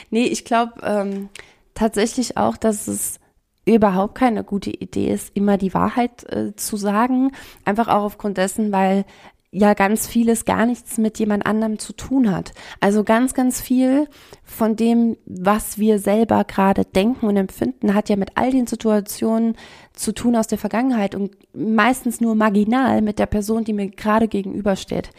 [0.10, 1.30] Nee, ich glaube ähm,
[1.74, 3.20] tatsächlich auch, dass es
[3.66, 7.32] überhaupt keine gute Idee ist, immer die Wahrheit äh, zu sagen.
[7.66, 9.06] Einfach auch aufgrund dessen, weil
[9.54, 12.54] ja ganz vieles gar nichts mit jemand anderem zu tun hat.
[12.80, 14.08] Also ganz, ganz viel
[14.44, 19.56] von dem, was wir selber gerade denken und empfinden, hat ja mit all den Situationen
[19.94, 24.28] zu tun aus der Vergangenheit und meistens nur marginal mit der Person, die mir gerade
[24.28, 25.12] gegenübersteht.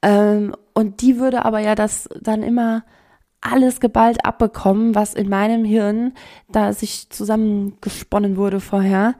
[0.00, 2.84] Ähm, und die würde aber ja das dann immer
[3.42, 6.14] alles geballt abbekommen, was in meinem Hirn
[6.48, 9.14] da sich zusammengesponnen wurde vorher.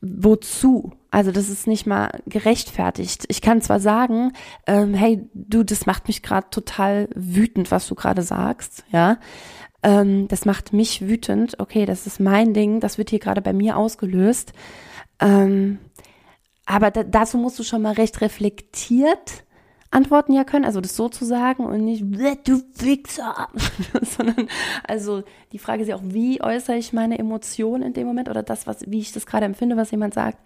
[0.00, 0.92] Wozu?
[1.14, 3.26] Also das ist nicht mal gerechtfertigt.
[3.28, 4.32] Ich kann zwar sagen,
[4.66, 9.18] ähm, hey, du, das macht mich gerade total wütend, was du gerade sagst, ja.
[9.84, 11.60] Ähm, das macht mich wütend.
[11.60, 14.54] Okay, das ist mein Ding, das wird hier gerade bei mir ausgelöst.
[15.20, 15.78] Ähm,
[16.66, 19.44] aber da, dazu musst du schon mal recht reflektiert
[19.92, 23.46] antworten ja können, also das so zu sagen und nicht, du Wichser,
[24.02, 24.48] sondern
[24.82, 25.22] also
[25.52, 28.66] die Frage ist ja auch, wie äußere ich meine Emotionen in dem Moment oder das,
[28.66, 30.38] was, wie ich das gerade empfinde, was jemand sagt.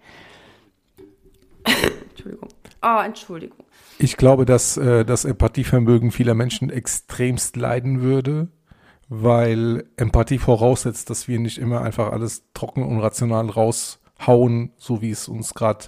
[2.09, 2.49] Entschuldigung.
[2.81, 3.65] Oh, Entschuldigung.
[3.97, 8.47] Ich glaube, dass äh, das Empathievermögen vieler Menschen extremst leiden würde,
[9.09, 15.11] weil Empathie voraussetzt, dass wir nicht immer einfach alles trocken und rational raushauen, so wie
[15.11, 15.85] es uns gerade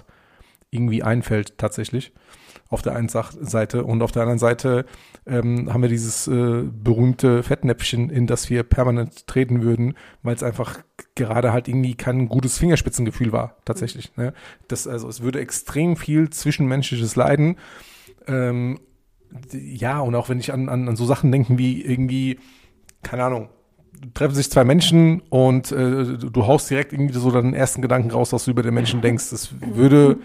[0.70, 2.12] irgendwie einfällt tatsächlich
[2.72, 4.86] auf der einen Seite und auf der anderen Seite
[5.26, 10.42] ähm, haben wir dieses äh, berühmte Fettnäpfchen, in das wir permanent treten würden, weil es
[10.42, 10.78] einfach
[11.14, 14.16] gerade halt irgendwie kein gutes Fingerspitzengefühl war, tatsächlich.
[14.16, 14.32] Ne?
[14.68, 17.56] Das, also es würde extrem viel zwischenmenschliches Leiden.
[18.26, 18.80] Ähm,
[19.52, 22.38] ja, und auch wenn ich an, an, an so Sachen denke wie irgendwie,
[23.02, 23.48] keine Ahnung,
[24.14, 28.32] treffen sich zwei Menschen und äh, du haust direkt irgendwie so deinen ersten Gedanken raus,
[28.32, 29.30] was du über den Menschen denkst.
[29.30, 30.18] Das würde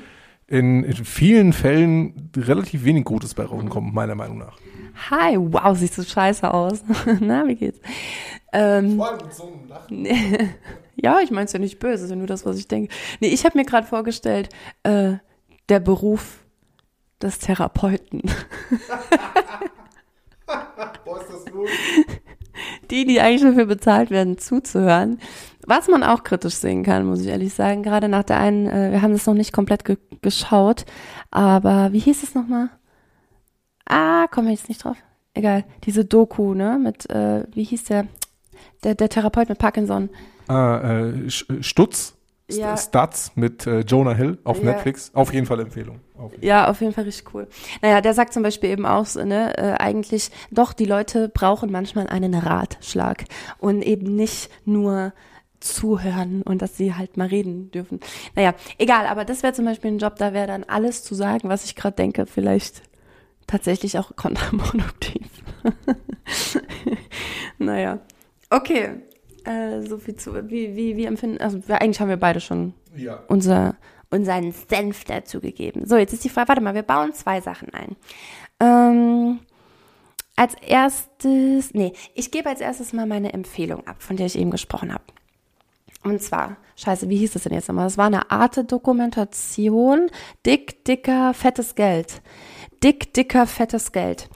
[0.47, 4.58] in, in vielen Fällen relativ wenig Gutes bei rumkommt, meiner Meinung nach.
[5.12, 6.84] Hi, wow, siehst du scheiße aus.
[7.19, 7.80] Na, wie geht's?
[8.54, 10.06] Ähm, Vor allem mit so einem Lachen.
[10.96, 12.94] ja, ich mein's ja nicht böse, ist ja nur das, was ich denke.
[13.20, 14.50] Nee, ich habe mir gerade vorgestellt,
[14.84, 15.14] äh,
[15.70, 16.46] der Beruf
[17.22, 18.22] des Therapeuten.
[21.06, 21.68] Boah, ist das gut.
[22.90, 25.20] Die, die eigentlich dafür bezahlt werden, zuzuhören.
[25.66, 27.84] Was man auch kritisch sehen kann, muss ich ehrlich sagen.
[27.84, 30.86] Gerade nach der einen, äh, wir haben das noch nicht komplett ge geschaut,
[31.30, 32.72] aber wie hieß es nochmal?
[33.86, 34.98] Ah, komme ich jetzt nicht drauf.
[35.36, 38.08] Egal, diese Doku, ne, mit, äh, wie hieß der?
[38.84, 40.10] Der, der Therapeut mit Parkinson.
[40.48, 42.13] Ah, äh, Stutz?
[42.50, 42.78] Ja.
[42.78, 44.65] Stats mit äh, Jonah Hill auf Ja.
[44.72, 45.12] Netflix.
[45.13, 46.00] Auf jeden Fall Empfehlung.
[46.17, 47.48] Auf jeden Ja, auf jeden Fall richtig cool.
[47.82, 51.72] Naja, der sagt zum Beispiel eben auch, so, ne, äh, eigentlich, doch, die Leute brauchen
[51.72, 53.26] manchmal einen Ratschlag
[53.60, 55.12] und eben nicht nur
[55.60, 58.00] zuhören und dass sie halt mal reden dürfen.
[58.36, 61.50] Naja, egal, aber das wäre zum Beispiel ein Job, da wäre dann alles zu sagen,
[61.50, 62.82] was ich gerade denke, vielleicht
[63.48, 65.28] tatsächlich auch kontraproduktiv.
[67.58, 68.00] naja,
[68.50, 69.02] okay.
[69.46, 72.74] Äh, so viel zu, wie, wie, wie empfinden, also wir, eigentlich haben wir beide schon.
[72.96, 73.24] Ja.
[73.28, 73.76] unser,
[74.10, 75.86] unseren Senf dazu gegeben.
[75.86, 77.96] So, jetzt ist die Frage, warte mal, wir bauen zwei Sachen ein.
[78.60, 79.40] Ähm,
[80.36, 84.52] als erstes, nee, ich gebe als erstes mal meine Empfehlung ab, von der ich eben
[84.52, 85.04] gesprochen habe.
[86.04, 87.86] Und zwar, scheiße, wie hieß das denn jetzt nochmal?
[87.86, 90.10] Das war eine Arte-Dokumentation.
[90.46, 92.22] Dick, dicker, fettes Geld.
[92.84, 94.30] Dick, dicker, fettes Geld.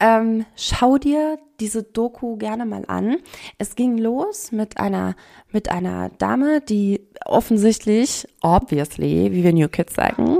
[0.00, 3.16] Ähm, schau dir diese Doku gerne mal an.
[3.58, 5.14] Es ging los mit einer,
[5.52, 10.38] mit einer Dame, die offensichtlich, obviously, wie wir New Kids sagen,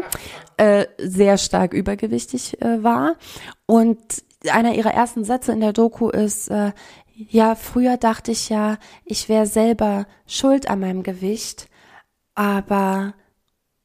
[0.56, 3.16] äh, sehr stark übergewichtig äh, war.
[3.66, 3.98] Und
[4.50, 6.72] einer ihrer ersten Sätze in der Doku ist, äh,
[7.14, 11.68] ja, früher dachte ich ja, ich wäre selber schuld an meinem Gewicht,
[12.34, 13.14] aber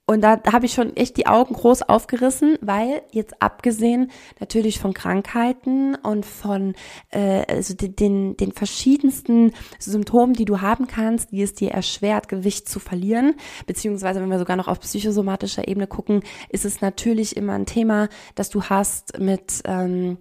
[0.10, 4.95] und da habe ich schon echt die Augen groß aufgerissen, weil jetzt abgesehen natürlich von
[4.95, 6.74] Krankheiten und von
[7.12, 12.28] äh, also den, den, den verschiedensten Symptomen, die du haben kannst, die es dir erschwert,
[12.28, 13.36] Gewicht zu verlieren,
[13.67, 18.10] beziehungsweise wenn wir sogar noch auf psychosomatischer Ebene gucken, ist es natürlich immer ein Thema,
[18.34, 20.17] das du hast mit ähm,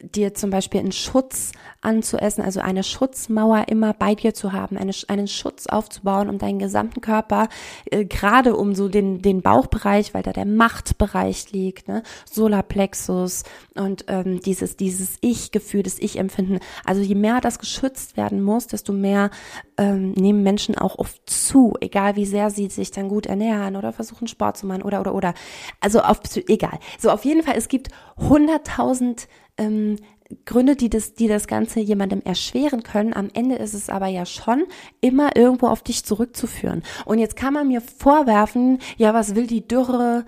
[0.00, 4.92] dir zum Beispiel einen Schutz anzuessen, also eine Schutzmauer immer bei dir zu haben, eine,
[5.08, 7.48] einen Schutz aufzubauen, um deinen gesamten Körper,
[7.86, 12.04] äh, gerade um so den, den Bauchbereich, weil da der Machtbereich liegt, ne?
[12.30, 13.42] Solarplexus
[13.74, 16.60] und ähm, dieses, dieses Ich-Gefühl, das Ich-Empfinden.
[16.84, 19.30] Also je mehr das geschützt werden muss, desto mehr
[19.78, 23.92] ähm, nehmen Menschen auch oft zu, egal wie sehr sie sich dann gut ernähren oder
[23.92, 25.34] versuchen Sport zu machen oder, oder, oder.
[25.80, 26.78] Also auf, egal.
[26.98, 29.28] So auf jeden Fall, es gibt hunderttausend
[29.58, 29.96] ähm,
[30.44, 33.14] Gründe, die das, die das Ganze jemandem erschweren können.
[33.14, 34.64] Am Ende ist es aber ja schon
[35.00, 36.82] immer irgendwo auf dich zurückzuführen.
[37.06, 40.26] Und jetzt kann man mir vorwerfen, ja, was will die Dürre,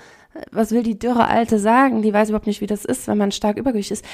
[0.50, 2.02] was will die Dürre Alte sagen?
[2.02, 4.04] Die weiß überhaupt nicht, wie das ist, wenn man stark übergewichtig ist.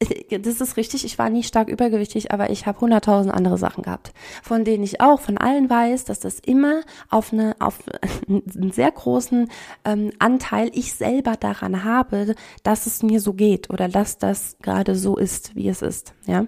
[0.30, 4.12] Das ist richtig, ich war nie stark übergewichtig, aber ich habe hunderttausend andere Sachen gehabt,
[4.42, 7.78] von denen ich auch von allen weiß, dass das immer auf eine auf
[8.28, 9.48] einen sehr großen
[9.84, 14.94] ähm, Anteil ich selber daran habe, dass es mir so geht oder dass das gerade
[14.94, 16.14] so ist, wie es ist.
[16.26, 16.46] Ja.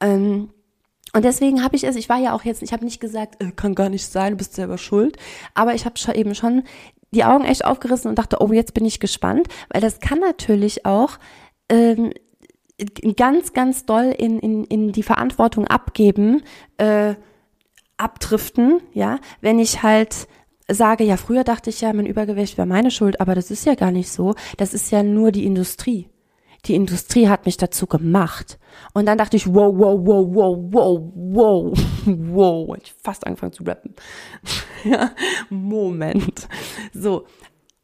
[0.00, 0.50] Ähm,
[1.14, 3.52] und deswegen habe ich es, ich war ja auch jetzt, ich habe nicht gesagt, äh,
[3.52, 5.16] kann gar nicht sein, du bist selber schuld,
[5.54, 6.64] aber ich habe eben schon
[7.14, 10.86] die Augen echt aufgerissen und dachte, oh, jetzt bin ich gespannt, weil das kann natürlich
[10.86, 11.18] auch
[11.68, 12.12] ähm,
[13.16, 16.42] ganz, ganz doll in, in, in die Verantwortung abgeben,
[16.78, 17.14] äh,
[17.96, 20.26] abdriften, ja, wenn ich halt
[20.68, 23.74] sage, ja, früher dachte ich ja, mein Übergewicht wäre meine Schuld, aber das ist ja
[23.74, 24.34] gar nicht so.
[24.56, 26.08] Das ist ja nur die Industrie.
[26.66, 28.58] Die Industrie hat mich dazu gemacht.
[28.94, 32.76] Und dann dachte ich, wow, wow, wow, wow, wow, wow, wow.
[32.80, 33.94] Ich fast angefangen zu rappen.
[34.84, 35.10] ja,
[35.50, 36.48] Moment.
[36.94, 37.26] So.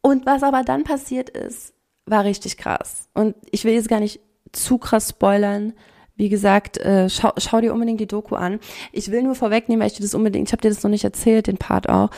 [0.01, 1.73] Und was aber dann passiert ist,
[2.05, 3.09] war richtig krass.
[3.13, 5.73] Und ich will jetzt gar nicht zu krass spoilern.
[6.15, 8.59] Wie gesagt, äh, schau, schau dir unbedingt die Doku an.
[8.91, 11.05] Ich will nur vorwegnehmen, weil ich dir das unbedingt, ich habe dir das noch nicht
[11.05, 12.09] erzählt, den Part auch.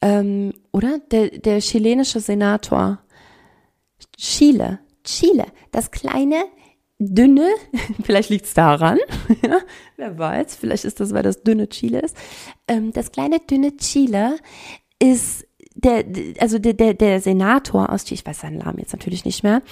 [0.00, 0.98] Ähm, oder?
[1.10, 3.00] Der, der chilenische Senator.
[4.16, 4.78] Chile.
[5.04, 5.46] Chile.
[5.72, 6.44] Das kleine,
[7.00, 7.48] dünne,
[8.04, 8.98] vielleicht liegt's daran,
[9.42, 9.58] ja,
[9.96, 12.16] wer weiß, vielleicht ist das, weil das dünne Chile ist.
[12.68, 14.36] Ähm, das kleine, dünne Chile
[14.98, 16.04] ist der,
[16.40, 19.62] also der, der, der Senator aus, ich weiß seinen Namen jetzt natürlich nicht mehr,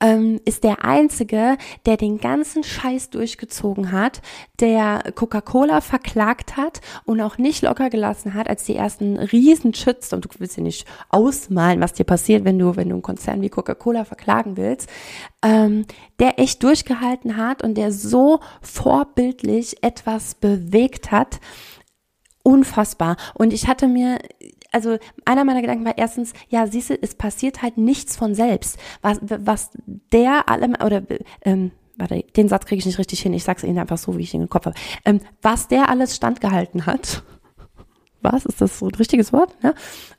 [0.00, 1.56] ähm, ist der einzige,
[1.86, 4.22] der den ganzen Scheiß durchgezogen hat,
[4.60, 10.12] der Coca-Cola verklagt hat und auch nicht locker gelassen hat, als die ersten riesen Schütz,
[10.12, 13.42] und du willst ja nicht ausmalen, was dir passiert, wenn du, wenn du einen Konzern
[13.42, 14.88] wie Coca-Cola verklagen willst,
[15.42, 15.84] ähm,
[16.18, 21.40] der echt durchgehalten hat und der so vorbildlich etwas bewegt hat,
[22.42, 23.16] unfassbar.
[23.34, 24.18] Und ich hatte mir,
[24.72, 28.78] also einer meiner Gedanken war erstens, ja, siehst du, es passiert halt nichts von selbst.
[29.02, 29.70] Was, was
[30.12, 31.02] der allem, oder
[31.42, 34.22] ähm, warte, den Satz kriege ich nicht richtig hin, ich sag's Ihnen einfach so, wie
[34.22, 34.76] ich ihn im Kopf habe.
[35.04, 37.22] Ähm, was der alles standgehalten hat,
[38.22, 39.62] was, ist das so ein richtiges Wort?
[39.62, 39.74] Ne?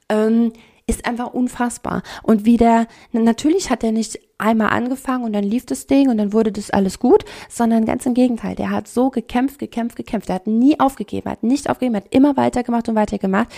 [0.09, 0.53] Ähm,
[0.87, 2.01] ist einfach unfassbar.
[2.23, 6.17] Und wie der, natürlich hat er nicht einmal angefangen und dann lief das Ding und
[6.17, 8.55] dann wurde das alles gut, sondern ganz im Gegenteil.
[8.55, 10.29] Der hat so gekämpft, gekämpft, gekämpft.
[10.29, 13.49] Er hat nie aufgegeben, hat nicht aufgegeben, hat immer weitergemacht und weitergemacht.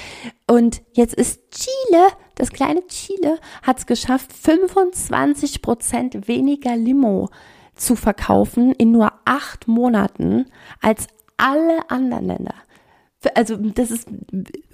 [0.47, 7.29] Und jetzt ist Chile, das kleine Chile, hat es geschafft, 25 Prozent weniger Limo
[7.75, 10.45] zu verkaufen in nur acht Monaten
[10.81, 12.55] als alle anderen Länder
[13.35, 14.07] also das ist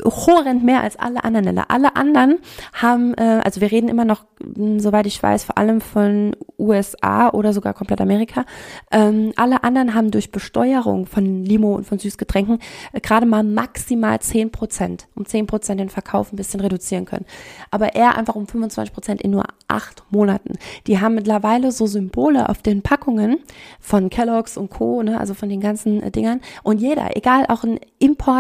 [0.04, 1.66] horrend mehr als alle anderen Länder.
[1.70, 2.40] Alle anderen
[2.74, 7.30] haben, äh, also wir reden immer noch, mh, soweit ich weiß, vor allem von USA
[7.30, 8.46] oder sogar komplett Amerika.
[8.92, 12.60] Ähm, alle anderen haben durch Besteuerung von Limo und von Süßgetränken
[12.94, 17.26] äh, gerade mal maximal 10 Prozent, um 10 Prozent den Verkauf ein bisschen reduzieren können.
[17.70, 20.54] Aber er einfach um 25 Prozent in nur acht Monaten.
[20.88, 23.40] Die haben mittlerweile so Symbole auf den Packungen
[23.80, 26.40] von Kellogg's und Co., ne, also von den ganzen äh, Dingern.
[26.64, 28.37] Und jeder, egal, auch ein Import,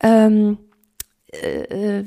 [0.00, 0.58] ähm,
[1.30, 2.04] äh,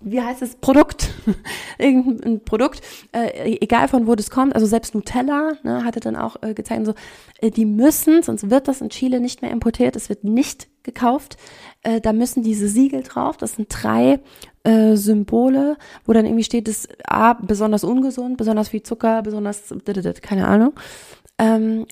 [0.00, 1.10] wie heißt es, Produkt,
[1.78, 6.36] irgendein Produkt, äh, egal von wo das kommt, also selbst Nutella, ne, hatte dann auch
[6.42, 6.94] äh, gezeigt, so,
[7.40, 11.36] äh, die müssen, sonst wird das in Chile nicht mehr importiert, es wird nicht gekauft,
[11.82, 14.20] äh, da müssen diese Siegel drauf, das sind drei
[14.62, 19.74] äh, Symbole, wo dann irgendwie steht, das A, besonders ungesund, besonders viel Zucker, besonders,
[20.22, 20.74] keine Ahnung,
[21.38, 21.86] ähm,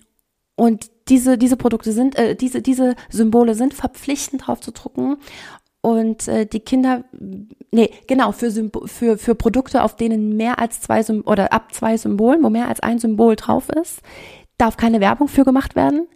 [0.54, 5.16] und diese, diese Produkte sind, äh, diese, diese Symbole sind verpflichtend drauf zu drucken
[5.86, 7.04] und äh, die Kinder,
[7.70, 11.72] nee, genau, für, Symbol, für, für Produkte, auf denen mehr als zwei Symbole oder ab
[11.72, 14.00] zwei Symbolen, wo mehr als ein Symbol drauf ist,
[14.58, 16.08] darf keine Werbung für gemacht werden.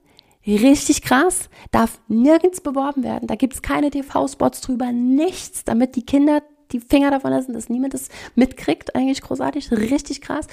[0.44, 3.29] Richtig krass, darf nirgends beworben werden.
[3.29, 7.94] Da gibt's keine TV-Spots drüber, nichts, damit die Kinder die Finger davon lassen, dass niemand
[7.94, 8.94] das mitkriegt.
[8.94, 10.46] Eigentlich großartig, richtig krass.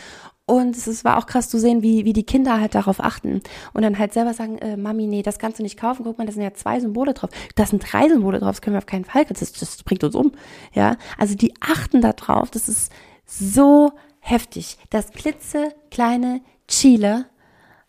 [0.46, 3.42] Und es war auch krass zu sehen, wie, wie die Kinder halt darauf achten
[3.74, 6.04] und dann halt selber sagen, äh, Mami, nee, das kannst du nicht kaufen.
[6.06, 7.30] Guck mal, da sind ja zwei Symbole drauf.
[7.56, 9.26] Das sind drei Symbole drauf, das können wir auf keinen Fall.
[9.26, 10.32] Das, das bringt uns um.
[10.74, 12.50] Ja, also die achten da drauf.
[12.50, 12.94] Das ist
[13.26, 14.78] so heftig.
[14.90, 17.26] Das klitzekleine Chile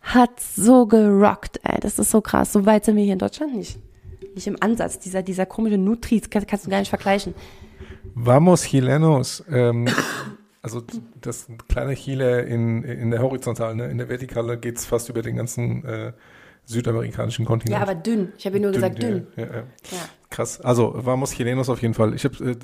[0.01, 1.79] hat so gerockt, ey.
[1.81, 2.53] Das ist so krass.
[2.53, 3.79] So weit sind wir hier in Deutschland nicht.
[4.35, 4.99] Nicht im Ansatz.
[4.99, 7.35] Dieser, dieser komische Nutris kannst, kannst du gar nicht vergleichen.
[8.15, 9.45] Vamos Chilenos.
[9.51, 9.87] Ähm,
[10.63, 10.83] also
[11.21, 13.91] das kleine Chile in, in der Horizontalen, ne?
[13.91, 16.13] in der Vertikale geht es fast über den ganzen äh,
[16.69, 17.81] südamerikanischen Kontinent.
[17.81, 18.33] Ja, aber dünn.
[18.37, 19.27] Ich habe ja nur dünn, gesagt dünn.
[19.37, 19.65] Ja, ja, ja.
[20.31, 20.61] Krass.
[20.61, 22.13] Also Vamos Chilenos auf jeden Fall.
[22.13, 22.57] Ich habe äh,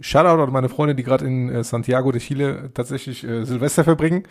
[0.00, 4.22] Shoutout an meine Freunde, die gerade in äh, Santiago de Chile tatsächlich äh, Silvester verbringen.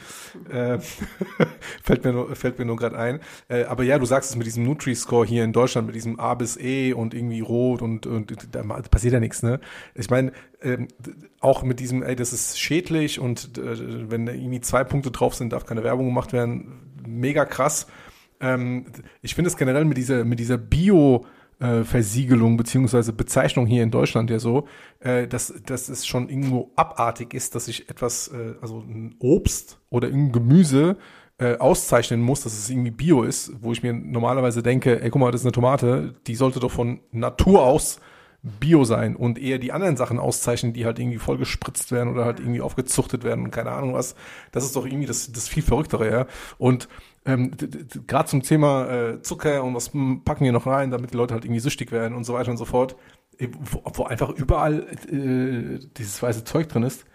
[0.50, 0.80] Äh,
[1.84, 3.20] fällt mir nur, fällt mir nur gerade ein.
[3.50, 6.36] Äh, aber ja, du sagst es mit diesem Nutri-Score hier in Deutschland, mit diesem A
[6.36, 9.60] bis E und irgendwie rot und, und da passiert ja nichts, ne?
[9.94, 10.88] Ich meine, ähm,
[11.42, 15.36] auch mit diesem, ey, das ist schädlich und äh, wenn da irgendwie zwei Punkte drauf
[15.36, 16.94] sind, darf keine Werbung gemacht werden.
[17.06, 17.88] Mega krass.
[18.40, 18.86] Ähm,
[19.22, 21.26] ich finde es generell mit dieser, mit dieser Bio-
[21.60, 24.68] äh, Versiegelung beziehungsweise Bezeichnung hier in Deutschland ja so,
[25.00, 29.80] äh, dass, dass es schon irgendwo abartig ist, dass ich etwas, äh, also ein Obst
[29.90, 30.98] oder ein Gemüse
[31.60, 35.32] auszeichnen muss, dass es irgendwie Bio ist, wo ich mir normalerweise denke, ey, guck mal,
[35.32, 38.00] das ist eine Tomate, die sollte doch von Natur aus
[38.42, 42.26] Bio sein und eher die anderen Sachen auszeichnen, die halt irgendwie voll gespritzt werden oder
[42.26, 44.16] halt irgendwie aufgezuchtet werden und keine Ahnung was.
[44.52, 46.26] Das ist doch irgendwie das, das viel Verrücktere, ja.
[46.58, 46.88] Und
[47.28, 47.52] ähm,
[48.08, 51.46] gerade zum Thema äh, Zucker und was packen wir noch rein, damit die Leute halt
[51.46, 52.96] irgendwie süchtig werden und so weiter und so fort,
[53.38, 57.06] äh, wo, wo einfach überall äh, dieses weiße Zeug drin ist.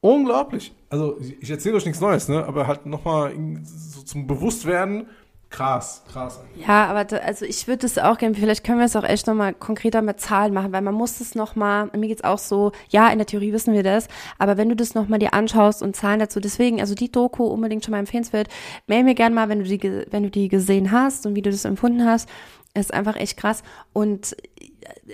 [0.00, 0.74] Unglaublich.
[0.90, 2.44] Also ich, erzähle euch nichts Neues, ne?
[2.44, 5.06] aber halt nochmal so zum Bewusstwerden,
[5.52, 6.40] Krass, krass.
[6.56, 9.26] Ja, aber da, also ich würde es auch gerne, vielleicht können wir es auch echt
[9.26, 13.08] nochmal konkreter mit Zahlen machen, weil man muss es nochmal, mir geht's auch so, ja,
[13.10, 16.20] in der Theorie wissen wir das, aber wenn du das nochmal dir anschaust und Zahlen
[16.20, 18.48] dazu, deswegen, also die Doku unbedingt schon mal empfehlenswert,
[18.86, 21.50] mail mir gerne mal, wenn du die, wenn du die gesehen hast und wie du
[21.50, 22.30] das empfunden hast,
[22.72, 23.62] ist einfach echt krass
[23.92, 24.34] und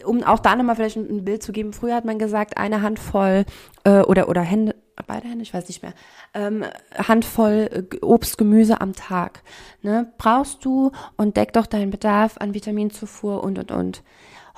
[0.04, 3.44] um auch da nochmal vielleicht ein, Bild zu geben, früher hat man gesagt, eine Handvoll
[3.82, 5.94] äh, oder, oder Hände, beide Hände, ich weiß nicht mehr,
[6.34, 6.64] ähm,
[6.96, 9.42] Handvoll äh, Obst, Gemüse am Tag.
[9.82, 10.12] Ne?
[10.18, 14.02] Brauchst du und deck doch deinen Bedarf an Vitaminzufuhr und und und.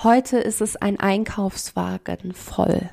[0.03, 2.91] Heute ist es ein Einkaufswagen voll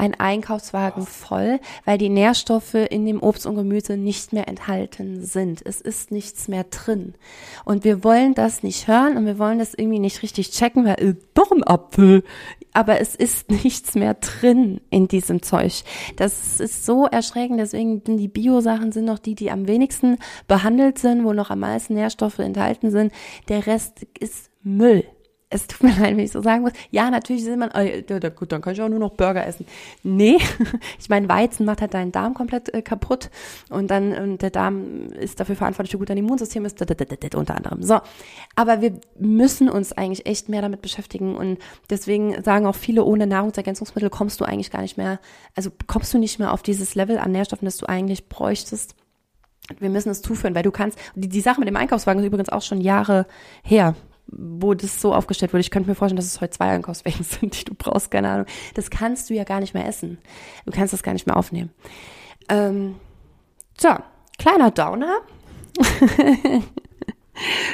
[0.00, 5.60] ein Einkaufswagen voll, weil die Nährstoffe in dem Obst und Gemüse nicht mehr enthalten sind.
[5.64, 7.14] Es ist nichts mehr drin.
[7.66, 10.94] Und wir wollen das nicht hören und wir wollen das irgendwie nicht richtig checken, weil
[11.04, 12.24] äh, doch ein Apfel.
[12.72, 15.82] Aber es ist nichts mehr drin in diesem Zeug.
[16.16, 17.60] Das ist so erschreckend.
[17.60, 20.18] Deswegen sind die Bio-Sachen sind noch die, die am wenigsten
[20.48, 23.12] behandelt sind, wo noch am meisten Nährstoffe enthalten sind.
[23.48, 25.04] Der Rest ist Müll
[25.50, 26.72] es tut mir leid, wenn ich so sagen muss.
[26.90, 28.02] Ja, natürlich ist man, äh,
[28.34, 29.66] gut, dann kann ich auch nur noch Burger essen.
[30.02, 30.38] Nee,
[30.98, 33.30] ich meine, Weizen macht halt deinen Darm komplett äh, kaputt
[33.68, 36.80] und dann und der Darm ist dafür verantwortlich, wie gut dein Immunsystem ist,
[37.34, 37.82] unter anderem.
[37.82, 38.00] So,
[38.54, 41.58] aber wir müssen uns eigentlich echt mehr damit beschäftigen und
[41.90, 45.18] deswegen sagen auch viele, ohne Nahrungsergänzungsmittel kommst du eigentlich gar nicht mehr,
[45.56, 48.94] also kommst du nicht mehr auf dieses Level an Nährstoffen, das du eigentlich bräuchtest.
[49.78, 52.48] Wir müssen es zuführen, weil du kannst, die, die Sache mit dem Einkaufswagen ist übrigens
[52.48, 53.26] auch schon Jahre
[53.62, 53.94] her
[54.32, 55.60] wo das so aufgestellt wurde.
[55.60, 58.46] Ich könnte mir vorstellen, dass es heute zwei Einkaufswagen sind, die du brauchst, keine Ahnung.
[58.74, 60.18] Das kannst du ja gar nicht mehr essen.
[60.66, 61.70] Du kannst das gar nicht mehr aufnehmen.
[62.48, 62.96] Ähm,
[63.78, 63.90] so,
[64.38, 65.18] kleiner Downer.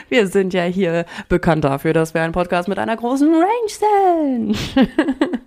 [0.08, 4.56] Wir sind ja hier bekannt dafür, dass wir ein Podcast mit einer großen Range sind.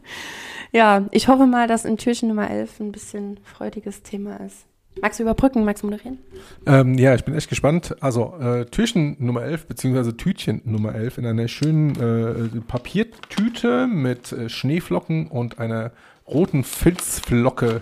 [0.73, 4.68] ja, ich hoffe mal, dass in Türchen Nummer 11 ein bisschen freudiges Thema ist.
[5.01, 6.19] Magst du überbrücken, magst du moderieren?
[6.65, 7.95] Ähm, ja, ich bin echt gespannt.
[8.01, 14.31] Also äh, Türchen Nummer 11, beziehungsweise Tütchen Nummer 11 in einer schönen äh, Papiertüte mit
[14.31, 15.91] äh, Schneeflocken und einer
[16.27, 17.81] roten Filzflocke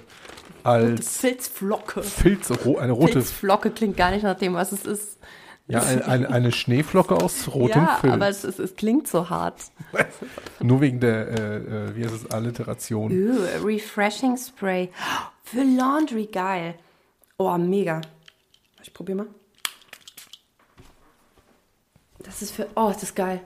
[0.64, 2.04] als Filzflocke.
[2.04, 5.18] Filz, ro, eine rote, Filzflocke klingt gar nicht nach dem, was es ist.
[5.68, 8.14] ja, ein, eine, eine Schneeflocke aus rotem ja, Filz.
[8.14, 9.64] aber es, es, es klingt so hart.
[10.60, 13.12] Nur wegen der, äh, äh, wie heißt es, Alliteration.
[13.12, 14.90] Ew, Refreshing Spray.
[15.44, 16.76] Für Laundry, geil.
[17.38, 18.02] Oh, mega.
[18.82, 19.28] Ich probiere mal.
[22.20, 22.68] Das ist für.
[22.76, 23.42] Oh, das ist geil.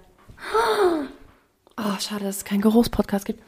[1.78, 3.44] Oh, schade, dass es keinen Geruchspodcast gibt.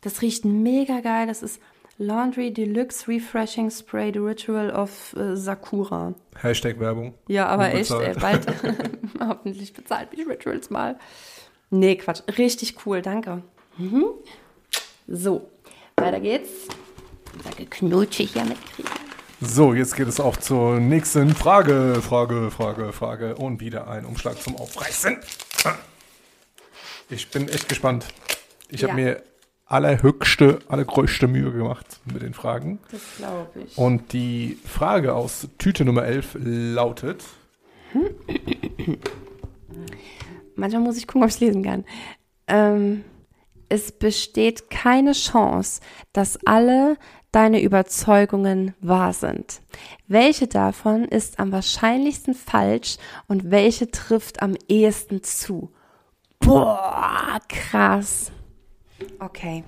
[0.00, 1.26] Das riecht mega geil.
[1.26, 1.60] Das ist
[1.98, 6.14] Laundry Deluxe Refreshing Spray, The Ritual of äh, Sakura.
[6.40, 7.14] Hashtag Werbung.
[7.28, 8.46] Ja, aber echt, Unbezahlt.
[8.46, 8.90] ey, bald.
[9.20, 10.98] Hoffentlich bezahlt mich Rituals mal.
[11.70, 12.22] Nee, Quatsch.
[12.38, 13.42] Richtig cool, danke.
[13.76, 14.06] Mhm.
[15.06, 15.50] So,
[15.96, 16.50] weiter geht's.
[17.44, 18.99] Sage Knutsche hier mitkriegen.
[19.40, 22.00] So, jetzt geht es auch zur nächsten Frage.
[22.02, 23.36] Frage, Frage, Frage.
[23.36, 25.16] Und wieder ein Umschlag zum Aufreißen.
[27.08, 28.06] Ich bin echt gespannt.
[28.68, 28.88] Ich Ja.
[28.88, 29.22] habe mir
[29.66, 32.80] allerhöchste, allergrößte Mühe gemacht mit den Fragen.
[32.92, 33.78] Das glaube ich.
[33.78, 37.24] Und die Frage aus Tüte Nummer 11 lautet:
[40.54, 41.84] Manchmal muss ich gucken, ob ich lesen kann.
[42.46, 43.04] Ähm,
[43.68, 45.80] es besteht keine Chance,
[46.12, 46.96] dass alle
[47.32, 49.62] deine Überzeugungen wahr sind.
[50.08, 52.96] Welche davon ist am wahrscheinlichsten falsch
[53.28, 55.70] und welche trifft am ehesten zu?
[56.40, 58.32] Boah, krass.
[59.18, 59.64] Okay.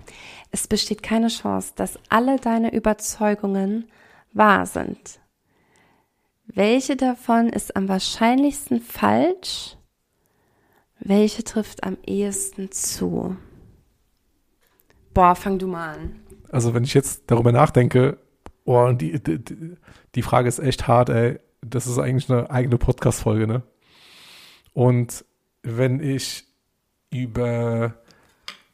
[0.51, 3.89] Es besteht keine Chance, dass alle deine Überzeugungen
[4.33, 5.21] wahr sind.
[6.47, 9.77] Welche davon ist am wahrscheinlichsten falsch?
[10.99, 13.37] Welche trifft am ehesten zu?
[15.15, 16.22] Boah, fang du mal an.
[16.53, 18.19] Also, wenn ich jetzt darüber nachdenke,
[18.65, 19.77] oh, die, die, die-
[20.15, 21.39] die Frage ist echt hart, ey.
[21.65, 23.63] Das ist eigentlich eine eigene Podcast-Folge, ne?
[24.75, 25.25] Und
[25.63, 26.45] wenn ich
[27.11, 27.95] über,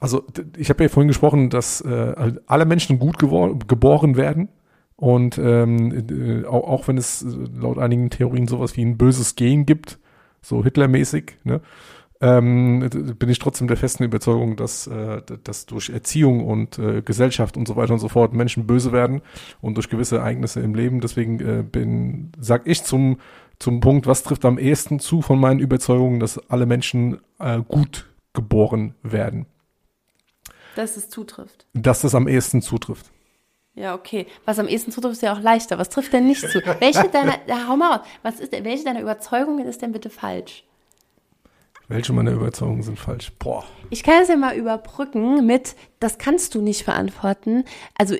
[0.00, 0.24] also
[0.56, 4.48] ich habe ja vorhin gesprochen, dass äh, alle Menschen gut geboren werden.
[4.96, 7.24] Und ähm, äh, auch, auch wenn es
[7.54, 9.98] laut einigen Theorien sowas wie ein böses Gen gibt,
[10.42, 11.60] so Hitlermäßig, ne?
[12.20, 12.88] Ähm,
[13.18, 17.68] bin ich trotzdem der festen Überzeugung, dass, äh, dass durch Erziehung und äh, Gesellschaft und
[17.68, 19.22] so weiter und so fort Menschen böse werden
[19.60, 21.00] und durch gewisse Ereignisse im Leben.
[21.00, 23.18] Deswegen äh, bin, sag ich zum,
[23.60, 28.06] zum Punkt, was trifft am ehesten zu von meinen Überzeugungen, dass alle Menschen äh, gut
[28.32, 29.46] geboren werden.
[30.74, 31.66] Dass es zutrifft.
[31.72, 33.12] Dass das am ehesten zutrifft.
[33.74, 34.26] Ja, okay.
[34.44, 35.78] Was am ehesten zutrifft, ist ja auch leichter.
[35.78, 36.60] Was trifft denn nicht zu?
[36.80, 38.06] Welche deiner, ja, hau mal raus.
[38.22, 40.64] Was ist welche deiner Überzeugungen ist denn bitte falsch?
[41.88, 43.32] Welche meiner Überzeugungen sind falsch?
[43.38, 43.64] Boah.
[43.88, 47.64] Ich kann es ja mal überbrücken mit, das kannst du nicht verantworten.
[47.96, 48.14] Also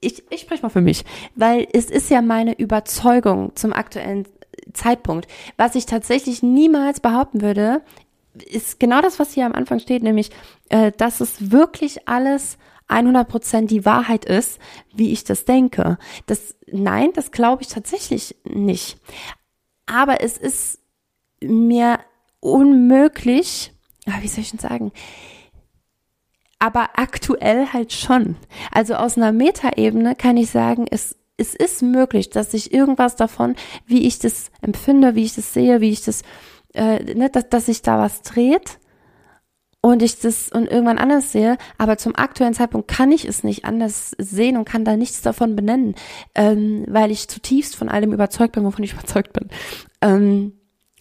[0.00, 1.04] ich, ich spreche mal für mich,
[1.36, 4.26] weil es ist ja meine Überzeugung zum aktuellen
[4.72, 5.28] Zeitpunkt.
[5.56, 7.82] Was ich tatsächlich niemals behaupten würde,
[8.34, 10.30] ist genau das, was hier am Anfang steht, nämlich,
[10.70, 12.58] äh, dass es wirklich alles
[12.88, 14.58] 100% die Wahrheit ist,
[14.92, 15.98] wie ich das denke.
[16.26, 18.98] Das, nein, das glaube ich tatsächlich nicht.
[19.86, 20.80] Aber es ist
[21.40, 21.98] mir
[22.42, 23.72] unmöglich,
[24.06, 24.92] ah, wie soll ich denn sagen,
[26.58, 28.36] aber aktuell halt schon.
[28.70, 33.56] Also aus einer Metaebene kann ich sagen, es, es ist möglich, dass sich irgendwas davon,
[33.86, 36.22] wie ich das empfinde, wie ich das sehe, wie ich das,
[36.74, 38.78] äh, ne, dass, dass sich da was dreht
[39.80, 43.64] und ich das und irgendwann anders sehe, aber zum aktuellen Zeitpunkt kann ich es nicht
[43.64, 45.94] anders sehen und kann da nichts davon benennen,
[46.34, 49.48] ähm, weil ich zutiefst von allem überzeugt bin, wovon ich überzeugt bin.
[50.00, 50.52] Ähm,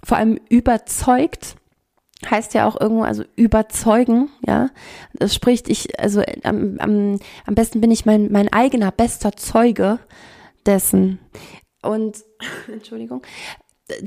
[0.03, 1.55] vor allem überzeugt
[2.29, 4.69] heißt ja auch irgendwo, also überzeugen, ja.
[5.13, 9.99] Das spricht ich, also am, am, am besten bin ich mein, mein eigener bester Zeuge
[10.65, 11.19] dessen.
[11.81, 12.23] Und,
[12.71, 13.23] Entschuldigung,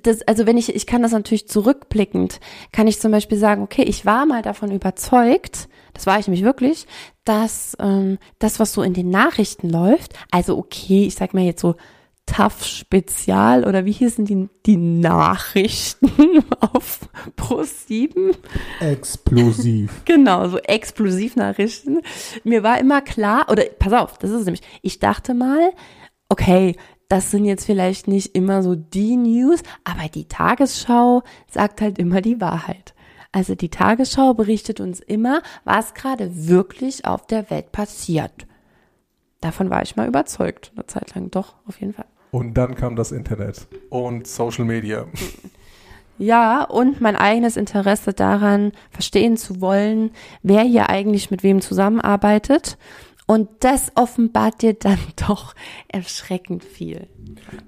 [0.03, 2.41] das, also wenn ich, ich kann das natürlich zurückblickend,
[2.73, 6.45] kann ich zum Beispiel sagen, okay, ich war mal davon überzeugt, das war ich nämlich
[6.45, 6.87] wirklich,
[7.25, 11.61] dass ähm, das, was so in den Nachrichten läuft, also okay, ich sag mal jetzt
[11.61, 11.77] so
[12.27, 17.01] TAF Spezial oder wie hießen die, die Nachrichten auf
[17.37, 18.33] Pro 7?
[18.81, 19.91] Explosiv.
[20.05, 22.01] Genau, so Explosivnachrichten.
[22.43, 25.73] Mir war immer klar, oder pass auf, das ist es nämlich, ich dachte mal,
[26.29, 26.77] okay,
[27.09, 32.21] das sind jetzt vielleicht nicht immer so die News, aber die Tagesschau sagt halt immer
[32.21, 32.95] die Wahrheit.
[33.31, 38.47] Also die Tagesschau berichtet uns immer, was gerade wirklich auf der Welt passiert.
[39.41, 41.31] Davon war ich mal überzeugt, eine Zeit lang.
[41.31, 42.07] Doch, auf jeden Fall.
[42.35, 45.07] Und dann kam das Internet und Social Media.
[46.19, 50.11] Ja, und mein eigenes Interesse daran, verstehen zu wollen,
[50.43, 52.77] wer hier eigentlich mit wem zusammenarbeitet.
[53.27, 55.55] Und das offenbart dir dann doch
[55.87, 57.07] erschreckend viel.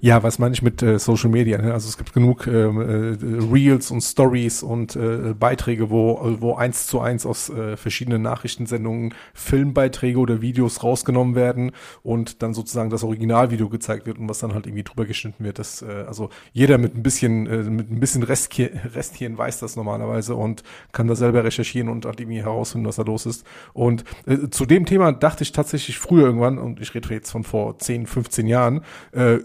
[0.01, 1.57] Ja, was meine ich mit äh, Social Media?
[1.59, 1.73] Ne?
[1.73, 6.87] Also es gibt genug ähm, äh, Reels und Stories und äh, Beiträge, wo, wo eins
[6.87, 11.71] zu eins aus äh, verschiedenen Nachrichtensendungen Filmbeiträge oder Videos rausgenommen werden
[12.03, 15.59] und dann sozusagen das Originalvideo gezeigt wird und was dann halt irgendwie drüber geschnitten wird.
[15.59, 19.75] Das, äh, also jeder mit ein bisschen, äh, mit ein bisschen Restki Restchen weiß das
[19.75, 23.45] normalerweise und kann da selber recherchieren und halt irgendwie herausfinden, was da los ist.
[23.73, 24.03] Und
[24.51, 28.05] zu dem Thema dachte ich tatsächlich früher irgendwann, und ich rede jetzt von vor 10,
[28.07, 28.81] 15 Jahren,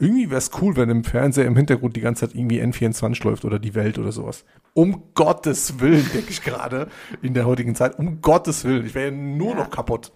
[0.03, 3.45] irgendwie wäre es cool, wenn im Fernseher im Hintergrund die ganze Zeit irgendwie N24 läuft
[3.45, 4.45] oder die Welt oder sowas.
[4.75, 6.89] Um Gottes Willen, denke ich gerade
[7.23, 7.99] in der heutigen Zeit.
[7.99, 8.85] Um Gottes Willen.
[8.85, 9.55] Ich wäre nur ja.
[9.57, 10.13] noch kaputt.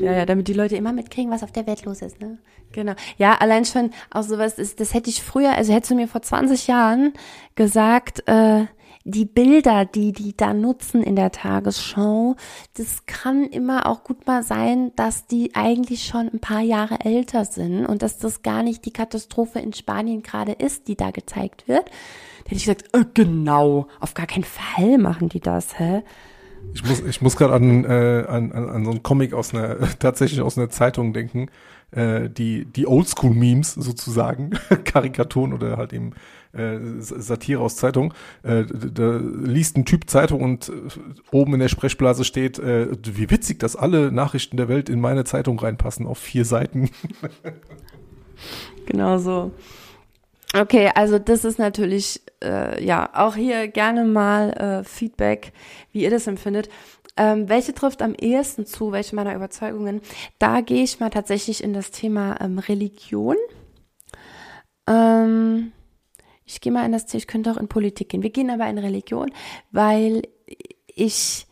[0.00, 2.38] Ja, ja, damit die Leute immer mitkriegen, was auf der Welt los ist, ne?
[2.72, 2.94] Genau.
[3.16, 6.22] Ja, allein schon auch sowas ist, das hätte ich früher, also hättest du mir vor
[6.22, 7.12] 20 Jahren
[7.54, 8.66] gesagt, äh,
[9.08, 12.36] die Bilder, die die da nutzen in der Tagesschau,
[12.76, 17.44] das kann immer auch gut mal sein, dass die eigentlich schon ein paar Jahre älter
[17.44, 21.68] sind und dass das gar nicht die Katastrophe in Spanien gerade ist, die da gezeigt
[21.68, 21.86] wird.
[21.86, 26.02] Da hätte ich gesagt, äh, genau, auf gar keinen Fall machen die das, hä?
[26.74, 29.78] Ich muss, ich muss gerade an, äh, an, an, an so einen Comic aus einer,
[29.98, 31.48] tatsächlich aus einer Zeitung denken,
[31.92, 34.50] äh, die, die Oldschool-Memes sozusagen,
[34.84, 36.12] Karikaturen oder halt eben
[36.52, 38.14] äh, Satire aus Zeitung.
[38.42, 40.72] Äh, da liest ein Typ Zeitung und
[41.30, 45.24] oben in der Sprechblase steht, äh, wie witzig, dass alle Nachrichten der Welt in meine
[45.24, 46.90] Zeitung reinpassen auf vier Seiten.
[48.86, 49.52] genau so.
[50.56, 55.52] Okay, also das ist natürlich, äh, ja, auch hier gerne mal äh, Feedback,
[55.92, 56.70] wie ihr das empfindet.
[57.18, 60.00] Ähm, welche trifft am ehesten zu, welche meiner Überzeugungen?
[60.38, 63.36] Da gehe ich mal tatsächlich in das Thema ähm, Religion.
[64.86, 65.72] Ähm,
[66.48, 68.22] ich gehe mal in das, ich könnte auch in Politik gehen.
[68.22, 69.30] Wir gehen aber in Religion,
[69.70, 70.22] weil
[70.86, 71.46] ich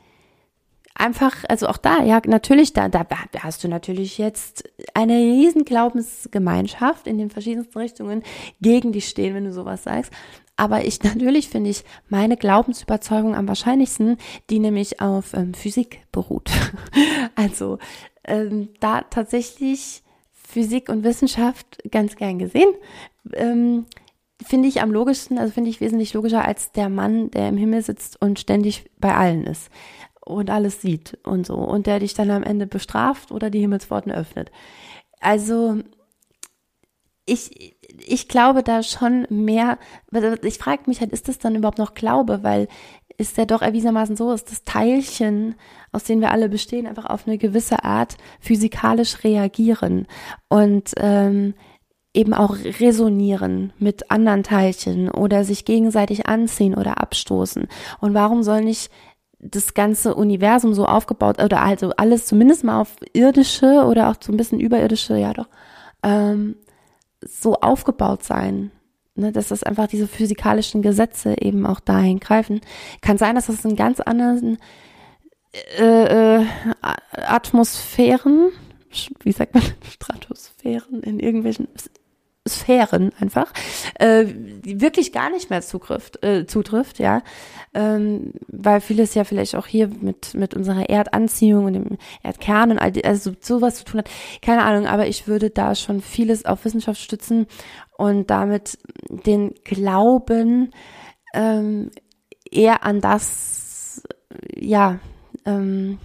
[0.95, 3.07] einfach, also auch da, ja, natürlich, da, da
[3.41, 8.23] hast du natürlich jetzt eine riesen Glaubensgemeinschaft in den verschiedensten Richtungen
[8.63, 10.13] gegen dich stehen, wenn du sowas sagst.
[10.57, 14.17] Aber ich natürlich finde ich meine Glaubensüberzeugung am wahrscheinlichsten,
[14.49, 16.51] die nämlich auf ähm, Physik beruht.
[17.35, 17.79] also
[18.25, 22.71] ähm, da tatsächlich Physik und Wissenschaft ganz gern gesehen.
[23.35, 23.85] Ähm,
[24.43, 27.83] finde ich am logischsten, also finde ich wesentlich logischer als der Mann, der im Himmel
[27.83, 29.71] sitzt und ständig bei allen ist
[30.21, 31.55] und alles sieht und so.
[31.55, 34.51] Und der dich dann am Ende bestraft oder die Himmelspforten öffnet.
[35.21, 35.79] Also
[37.25, 37.77] ich,
[38.07, 39.79] ich glaube da schon mehr,
[40.43, 42.69] ich frage mich halt, ist das dann überhaupt noch Glaube, weil
[43.19, 45.55] ist ja doch erwiesenermaßen so, ist das Teilchen,
[45.91, 50.07] aus denen wir alle bestehen, einfach auf eine gewisse Art physikalisch reagieren.
[50.49, 51.55] Und ähm,
[52.17, 57.69] eben auch resonieren mit anderen Teilchen oder sich gegenseitig anziehen oder abstoßen.
[58.01, 58.91] Und warum soll nicht
[59.39, 64.33] das ganze Universum so aufgebaut oder also alles zumindest mal auf irdische oder auch so
[64.33, 65.49] ein bisschen überirdische, ja doch,
[66.03, 66.57] ähm,
[67.21, 68.71] so aufgebaut sein,
[69.15, 72.61] ne, dass das einfach diese physikalischen Gesetze eben auch dahin greifen.
[73.03, 74.59] Kann sein, dass das in ganz anderen
[75.79, 76.47] äh, äh,
[77.13, 78.51] Atmosphären,
[79.21, 81.69] wie sagt man, Stratosphären, in irgendwelchen
[82.49, 83.53] Sphären einfach,
[83.99, 84.27] äh,
[84.63, 87.23] wirklich gar nicht mehr zutrifft, äh, zutrifft, ja,
[87.75, 92.79] ähm, weil vieles ja vielleicht auch hier mit mit unserer Erdanziehung und dem Erdkern und
[92.79, 94.11] all die, also sowas zu tun hat,
[94.43, 97.47] keine Ahnung, aber ich würde da schon vieles auf Wissenschaft stützen
[97.97, 98.79] und damit
[99.09, 100.71] den Glauben
[101.35, 101.91] ähm,
[102.51, 104.03] eher an das,
[104.55, 104.99] ja,
[105.45, 105.99] ähm,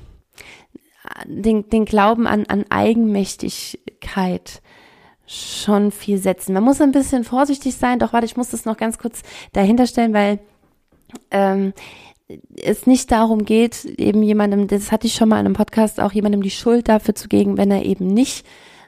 [1.25, 4.61] den, den Glauben an, an Eigenmächtigkeit
[5.31, 6.53] schon viel setzen.
[6.53, 9.21] Man muss ein bisschen vorsichtig sein, doch warte, ich muss das noch ganz kurz
[9.53, 10.39] dahinter stellen, weil
[11.31, 11.73] ähm,
[12.61, 16.11] es nicht darum geht, eben jemandem, das hatte ich schon mal in einem Podcast, auch
[16.11, 18.45] jemandem die Schuld dafür zu geben, wenn er eben nicht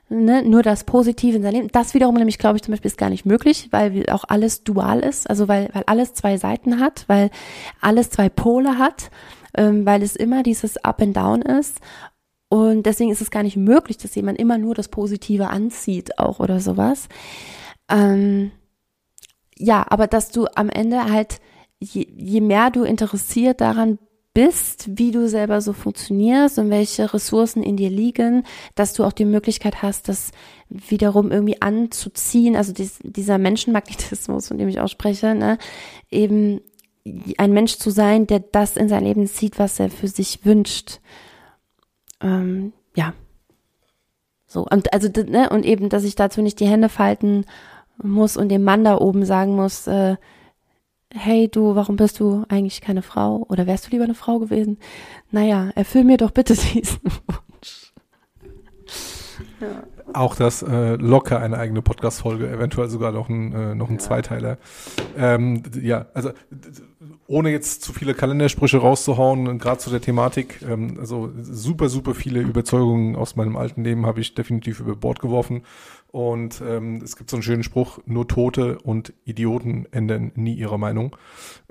[0.10, 1.68] ne, nur das Positive in seinem Leben.
[1.72, 5.00] Das wiederum nämlich, glaube ich, zum Beispiel ist gar nicht möglich, weil auch alles dual
[5.00, 7.30] ist, also weil, weil alles zwei Seiten hat, weil
[7.82, 9.10] alles zwei Pole hat,
[9.56, 11.80] ähm, weil es immer dieses Up and Down ist
[12.54, 16.40] und deswegen ist es gar nicht möglich, dass jemand immer nur das Positive anzieht, auch
[16.40, 17.08] oder sowas.
[17.90, 18.52] Ähm,
[19.58, 21.42] ja, aber dass du am Ende halt,
[21.80, 23.98] je, je mehr du interessiert daran
[24.36, 28.44] bist, wie du selber so funktionierst und welche Ressourcen in dir liegen,
[28.76, 30.30] dass du auch die Möglichkeit hast, das
[30.70, 35.58] wiederum irgendwie anzuziehen, also dies, dieser Menschenmagnetismus, von dem ich auch spreche, ne,
[36.12, 36.62] eben
[37.40, 41.00] ein Mensch zu sein, der das in sein Leben zieht, was er für sich wünscht
[42.24, 43.14] ähm, ja.
[44.48, 47.46] So, und also, ne, und eben, dass ich dazu nicht die Hände falten
[48.02, 50.16] muss und dem Mann da oben sagen muss, äh,
[51.14, 53.46] hey du, warum bist du eigentlich keine Frau?
[53.50, 54.78] Oder wärst du lieber eine Frau gewesen?
[55.32, 57.94] Naja, erfüll mir doch bitte diesen Wunsch.
[59.60, 59.84] Ja.
[60.14, 64.00] Auch das äh, locker eine eigene Podcast-Folge, eventuell sogar noch ein, äh, noch ein ja.
[64.00, 64.58] Zweiteiler.
[65.18, 66.32] Ähm, ja, also
[67.34, 72.40] ohne jetzt zu viele Kalendersprüche rauszuhauen, gerade zu der Thematik, ähm, also super, super viele
[72.42, 75.64] Überzeugungen aus meinem alten Leben habe ich definitiv über Bord geworfen.
[76.14, 80.78] Und ähm, es gibt so einen schönen Spruch, nur Tote und Idioten ändern nie ihre
[80.78, 81.16] Meinung.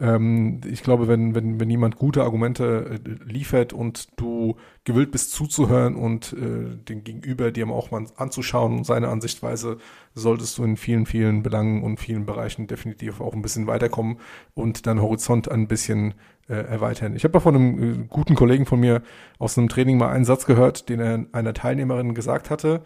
[0.00, 5.30] Ähm, ich glaube, wenn, wenn, wenn jemand gute Argumente äh, liefert und du gewillt bist
[5.30, 9.78] zuzuhören und äh, den Gegenüber dir auch mal anzuschauen und seine Ansichtweise,
[10.16, 14.18] solltest du in vielen, vielen Belangen und vielen Bereichen definitiv auch ein bisschen weiterkommen
[14.54, 16.14] und deinen Horizont ein bisschen
[16.48, 17.14] äh, erweitern.
[17.14, 19.02] Ich habe von einem äh, guten Kollegen von mir
[19.38, 22.82] aus einem Training mal einen Satz gehört, den er einer Teilnehmerin gesagt hatte.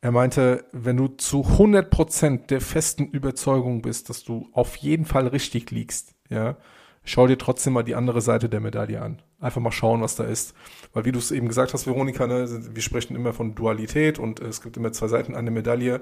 [0.00, 5.04] Er meinte, wenn du zu 100 Prozent der festen Überzeugung bist, dass du auf jeden
[5.04, 6.56] Fall richtig liegst, ja,
[7.04, 9.22] schau dir trotzdem mal die andere Seite der Medaille an.
[9.38, 10.54] Einfach mal schauen, was da ist.
[10.92, 14.40] Weil wie du es eben gesagt hast, Veronika, ne, wir sprechen immer von Dualität und
[14.40, 16.00] es gibt immer zwei Seiten der Medaille.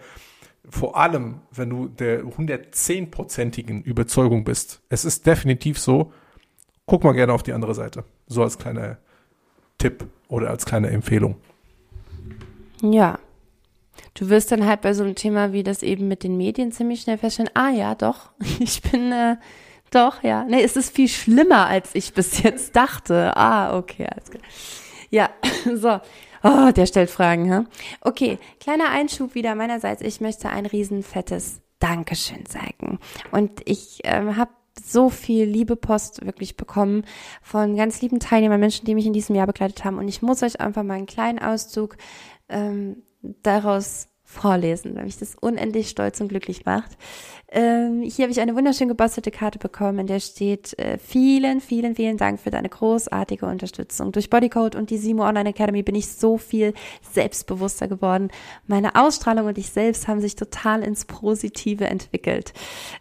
[0.68, 6.12] Vor allem, wenn du der 110-prozentigen Überzeugung bist, es ist definitiv so,
[6.86, 8.04] guck mal gerne auf die andere Seite.
[8.26, 8.98] So als kleiner
[9.78, 11.36] Tipp oder als kleine Empfehlung.
[12.82, 13.18] Ja,
[14.14, 17.02] du wirst dann halt bei so einem Thema wie das eben mit den Medien ziemlich
[17.02, 19.36] schnell feststellen, ah ja, doch, ich bin, äh,
[19.90, 20.44] doch, ja.
[20.44, 23.36] Nee, es ist viel schlimmer, als ich bis jetzt dachte.
[23.36, 24.42] Ah, okay, alles klar.
[25.10, 25.30] Ja,
[25.74, 26.00] so.
[26.42, 27.64] Oh, der stellt Fragen, ha?
[28.00, 30.02] Okay, kleiner Einschub wieder meinerseits.
[30.02, 32.98] Ich möchte ein riesenfettes Dankeschön sagen.
[33.30, 34.50] Und ich ähm, habe
[34.80, 37.04] so viel liebe Post wirklich bekommen
[37.42, 39.98] von ganz lieben Teilnehmern, Menschen, die mich in diesem Jahr begleitet haben.
[39.98, 41.96] Und ich muss euch einfach mal einen kleinen Auszug
[42.48, 43.02] ähm,
[43.42, 46.96] daraus vorlesen, weil mich das unendlich stolz und glücklich macht.
[47.54, 51.94] Ähm, hier habe ich eine wunderschön gebastelte Karte bekommen, in der steht, äh, vielen, vielen,
[51.94, 54.10] vielen Dank für deine großartige Unterstützung.
[54.10, 56.72] Durch Bodycode und die Simo Online Academy bin ich so viel
[57.12, 58.30] selbstbewusster geworden.
[58.66, 62.54] Meine Ausstrahlung und ich selbst haben sich total ins Positive entwickelt.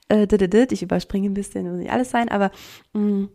[0.09, 0.27] Äh,
[0.71, 2.51] ich überspringe ein bisschen, muss nicht alles sein, aber
[2.93, 3.29] mh, mm,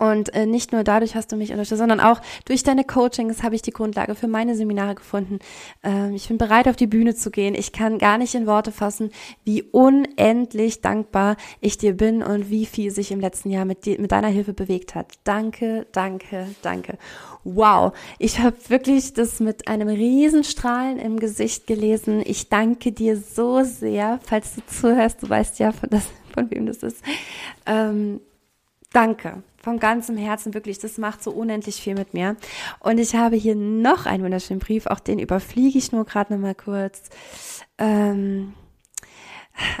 [0.00, 3.54] und äh, nicht nur dadurch hast du mich unterstützt, sondern auch durch deine Coachings habe
[3.54, 5.40] ich die Grundlage für meine Seminare gefunden.
[5.82, 7.54] Ähm, ich bin bereit, auf die Bühne zu gehen.
[7.54, 9.10] Ich kann gar nicht in Worte fassen,
[9.44, 14.10] wie unendlich dankbar ich dir bin und wie viel sich im letzten Jahr mit, mit
[14.10, 15.12] deiner Hilfe bewegt hat.
[15.24, 16.96] Danke, danke, danke.
[17.44, 22.22] Wow, ich habe wirklich das mit einem Riesenstrahlen im Gesicht gelesen.
[22.24, 26.64] Ich danke dir so sehr, falls du zuhörst, du weißt ja, von, das, von wem
[26.64, 27.04] das ist.
[27.66, 28.20] Ähm,
[28.92, 32.36] danke von ganzem Herzen wirklich, das macht so unendlich viel mit mir.
[32.80, 36.40] Und ich habe hier noch einen wunderschönen Brief, auch den überfliege ich nur gerade noch
[36.40, 37.02] mal kurz.
[37.78, 38.54] Ähm,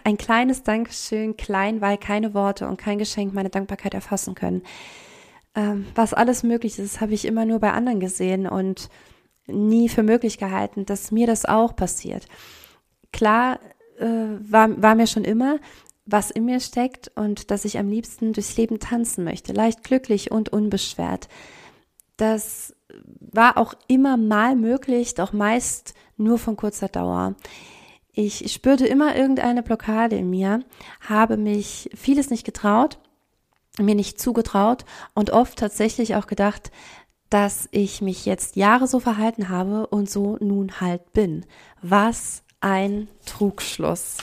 [0.04, 4.62] ein kleines Dankeschön, klein, weil keine Worte und kein Geschenk meine Dankbarkeit erfassen können.
[5.54, 8.90] Ähm, was alles möglich ist, habe ich immer nur bei anderen gesehen und
[9.46, 12.26] nie für möglich gehalten, dass mir das auch passiert.
[13.12, 13.58] Klar
[13.98, 15.58] äh, war, war mir schon immer,
[16.10, 20.30] was in mir steckt und dass ich am liebsten durchs Leben tanzen möchte, leicht glücklich
[20.30, 21.28] und unbeschwert.
[22.16, 22.74] Das
[23.20, 27.34] war auch immer mal möglich, doch meist nur von kurzer Dauer.
[28.12, 30.60] Ich spürte immer irgendeine Blockade in mir,
[31.00, 32.98] habe mich vieles nicht getraut,
[33.78, 34.84] mir nicht zugetraut
[35.14, 36.70] und oft tatsächlich auch gedacht,
[37.30, 41.46] dass ich mich jetzt Jahre so verhalten habe und so nun halt bin.
[41.80, 44.18] Was ein Trugschluss.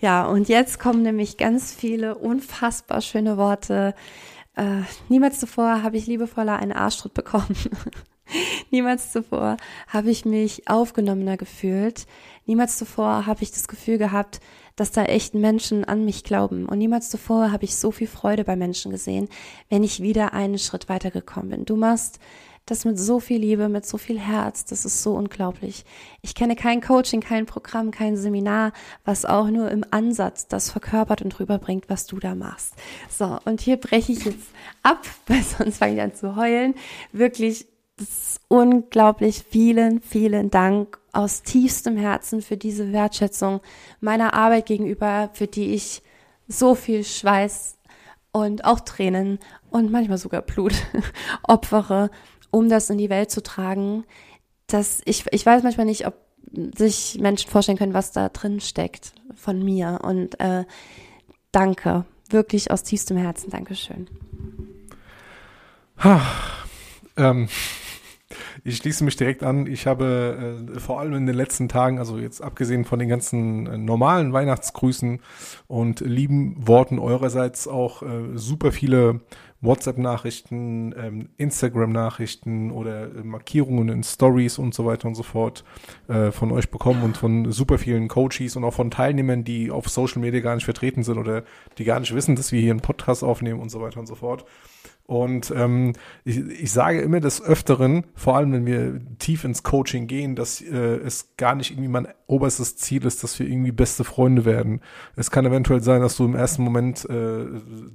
[0.00, 3.94] Ja, und jetzt kommen nämlich ganz viele unfassbar schöne Worte.
[4.56, 7.56] Äh, niemals zuvor habe ich liebevoller einen Arschtritt bekommen.
[8.70, 9.56] Niemals zuvor
[9.88, 12.06] habe ich mich aufgenommener gefühlt.
[12.46, 14.40] Niemals zuvor habe ich das Gefühl gehabt,
[14.74, 16.66] dass da echt Menschen an mich glauben.
[16.66, 19.28] Und niemals zuvor habe ich so viel Freude bei Menschen gesehen,
[19.68, 21.64] wenn ich wieder einen Schritt weitergekommen bin.
[21.64, 22.18] Du machst
[22.66, 25.84] das mit so viel Liebe, mit so viel Herz, das ist so unglaublich.
[26.20, 28.72] Ich kenne kein Coaching, kein Programm, kein Seminar,
[29.04, 32.74] was auch nur im Ansatz das verkörpert und rüberbringt, was du da machst.
[33.08, 34.48] So, und hier breche ich jetzt
[34.82, 36.74] ab, weil sonst fange ich an zu heulen.
[37.12, 39.44] Wirklich, das ist unglaublich.
[39.48, 43.60] Vielen, vielen Dank aus tiefstem Herzen für diese Wertschätzung
[44.00, 46.02] meiner Arbeit gegenüber, für die ich
[46.48, 47.78] so viel Schweiß
[48.32, 49.38] und auch Tränen
[49.70, 50.74] und manchmal sogar Blut
[51.42, 52.10] opfere
[52.50, 54.04] um das in die Welt zu tragen,
[54.66, 56.14] dass ich, ich weiß manchmal nicht, ob
[56.76, 60.00] sich Menschen vorstellen können, was da drin steckt von mir.
[60.02, 60.64] Und äh,
[61.52, 64.08] danke, wirklich aus tiefstem Herzen, Dankeschön.
[65.98, 66.20] Ha,
[67.16, 67.48] ähm,
[68.64, 69.66] ich schließe mich direkt an.
[69.66, 73.66] Ich habe äh, vor allem in den letzten Tagen, also jetzt abgesehen von den ganzen
[73.66, 75.20] äh, normalen Weihnachtsgrüßen
[75.68, 79.20] und lieben Worten eurerseits auch äh, super viele
[79.60, 85.64] WhatsApp-Nachrichten, ähm, Instagram-Nachrichten oder äh, Markierungen in Stories und so weiter und so fort
[86.08, 89.88] äh, von euch bekommen und von super vielen Coaches und auch von Teilnehmern, die auf
[89.88, 91.44] Social Media gar nicht vertreten sind oder
[91.78, 94.14] die gar nicht wissen, dass wir hier einen Podcast aufnehmen und so weiter und so
[94.14, 94.44] fort.
[95.06, 95.92] Und ähm,
[96.24, 100.60] ich, ich sage immer des Öfteren, vor allem wenn wir tief ins Coaching gehen, dass
[100.60, 104.80] äh, es gar nicht irgendwie mein oberstes Ziel ist, dass wir irgendwie beste Freunde werden.
[105.14, 107.44] Es kann eventuell sein, dass du im ersten Moment äh,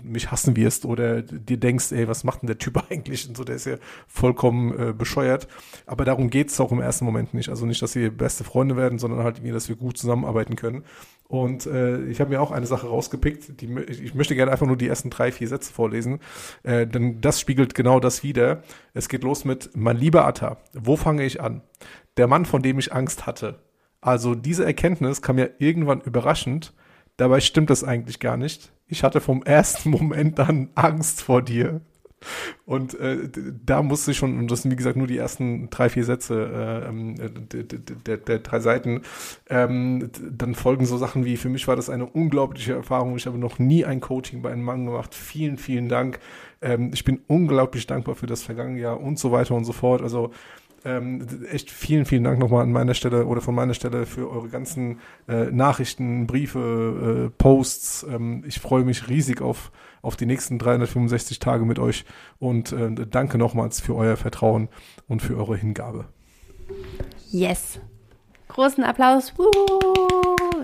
[0.03, 3.27] mich hassen wirst oder dir denkst, ey, was macht denn der Typ eigentlich?
[3.27, 3.75] Und so, der ist ja
[4.07, 5.47] vollkommen äh, bescheuert.
[5.86, 7.49] Aber darum geht's auch im ersten Moment nicht.
[7.49, 10.84] Also nicht, dass wir beste Freunde werden, sondern halt irgendwie, dass wir gut zusammenarbeiten können.
[11.27, 13.61] Und äh, ich habe mir auch eine Sache rausgepickt.
[13.61, 16.19] Die, ich möchte gerne einfach nur die ersten drei, vier Sätze vorlesen.
[16.63, 18.63] Äh, denn das spiegelt genau das wider.
[18.93, 21.61] Es geht los mit, mein lieber Atta, wo fange ich an?
[22.17, 23.59] Der Mann, von dem ich Angst hatte.
[24.01, 26.73] Also diese Erkenntnis kam ja irgendwann überraschend.
[27.17, 28.73] Dabei stimmt das eigentlich gar nicht.
[28.87, 31.81] Ich hatte vom ersten Moment dann Angst vor dir.
[32.65, 33.29] Und äh,
[33.65, 36.83] da musste ich schon, und das sind wie gesagt nur die ersten drei, vier Sätze
[36.85, 37.15] äh, ähm,
[37.51, 39.01] der, der, der drei Seiten,
[39.49, 43.39] ähm, dann folgen so Sachen wie, für mich war das eine unglaubliche Erfahrung, ich habe
[43.39, 46.19] noch nie ein Coaching bei einem Mann gemacht, vielen, vielen Dank,
[46.61, 50.03] ähm, ich bin unglaublich dankbar für das vergangene Jahr und so weiter und so fort,
[50.03, 50.31] also
[50.84, 54.49] ähm, echt vielen, vielen Dank nochmal an meiner Stelle oder von meiner Stelle für eure
[54.49, 58.07] ganzen äh, Nachrichten, Briefe, äh, Posts.
[58.09, 59.71] Ähm, ich freue mich riesig auf,
[60.01, 62.05] auf die nächsten 365 Tage mit euch
[62.39, 64.69] und äh, danke nochmals für euer Vertrauen
[65.07, 66.05] und für eure Hingabe.
[67.29, 67.79] Yes.
[68.47, 69.38] Großen Applaus.
[69.38, 69.45] Wuhu.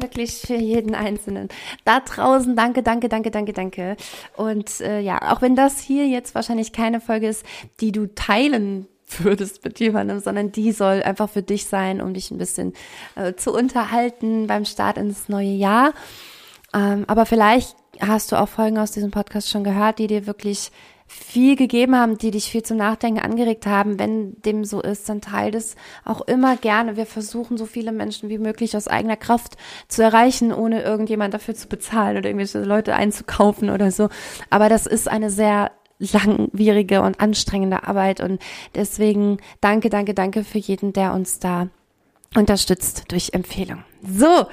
[0.01, 1.47] Wirklich für jeden Einzelnen.
[1.85, 3.95] Da draußen, danke, danke, danke, danke, danke.
[4.35, 7.45] Und äh, ja, auch wenn das hier jetzt wahrscheinlich keine Folge ist,
[7.79, 12.31] die du teilen würdest mit jemandem, sondern die soll einfach für dich sein, um dich
[12.31, 12.73] ein bisschen
[13.15, 15.93] äh, zu unterhalten beim Start ins neue Jahr.
[16.73, 20.71] Ähm, aber vielleicht hast du auch Folgen aus diesem Podcast schon gehört, die dir wirklich
[21.09, 23.97] viel gegeben haben, die dich viel zum Nachdenken angeregt haben.
[23.97, 26.97] Wenn dem so ist, dann teil das auch immer gerne.
[26.97, 29.55] Wir versuchen so viele Menschen wie möglich aus eigener Kraft
[29.87, 34.09] zu erreichen, ohne irgendjemand dafür zu bezahlen oder irgendwelche Leute einzukaufen oder so.
[34.49, 38.41] Aber das ist eine sehr langwierige und anstrengende Arbeit und
[38.75, 41.67] deswegen danke, danke, danke für jeden, der uns da
[42.35, 43.83] unterstützt durch Empfehlung.
[44.01, 44.47] So,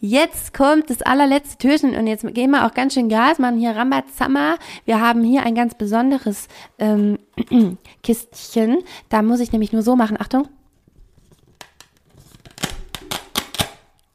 [0.00, 3.74] jetzt kommt das allerletzte Türchen und jetzt gehen wir auch ganz schön Gas, machen hier
[3.74, 4.56] Rambazamba.
[4.84, 6.48] Wir haben hier ein ganz besonderes
[6.78, 7.18] ähm,
[8.02, 8.78] Kistchen.
[9.08, 10.18] Da muss ich nämlich nur so machen.
[10.20, 10.48] Achtung.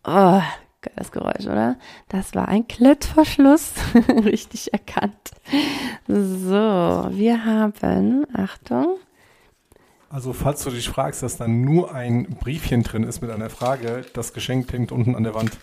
[0.07, 0.41] Oh,
[0.95, 1.77] Geiles Geräusch, oder?
[2.07, 3.73] Das war ein Klettverschluss.
[4.23, 5.31] Richtig erkannt.
[6.07, 8.97] So, wir haben, Achtung.
[10.09, 14.05] Also, falls du dich fragst, dass da nur ein Briefchen drin ist mit einer Frage,
[14.13, 15.57] das Geschenk hängt unten an der Wand.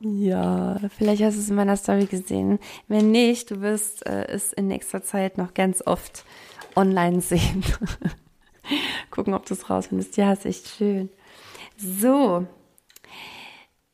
[0.00, 2.60] Ja, vielleicht hast du es in meiner Story gesehen.
[2.86, 6.24] Wenn nicht, du wirst äh, es in nächster Zeit noch ganz oft
[6.76, 7.64] online sehen.
[9.10, 10.16] Gucken, ob du es rausfindest.
[10.16, 11.08] Ja, ist echt schön.
[11.76, 12.46] So,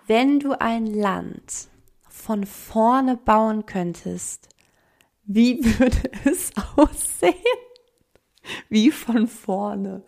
[0.07, 1.69] wenn du ein Land
[2.09, 4.49] von vorne bauen könntest,
[5.25, 7.35] wie würde es aussehen?
[8.69, 10.03] Wie von vorne?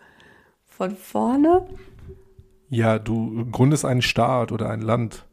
[0.65, 1.67] Von vorne?
[2.69, 5.25] Ja, du gründest einen Staat oder ein Land.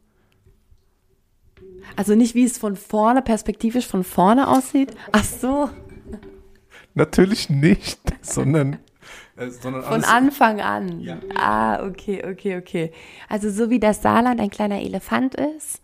[1.96, 4.94] Also nicht, wie es von vorne, perspektivisch von vorne aussieht?
[5.12, 5.68] Ach so.
[6.94, 8.78] Natürlich nicht, sondern
[9.36, 11.00] äh, Von Anfang an.
[11.00, 11.18] Ja.
[11.34, 12.92] Ah, okay, okay, okay.
[13.28, 15.80] Also so wie das Saarland ein kleiner Elefant ist,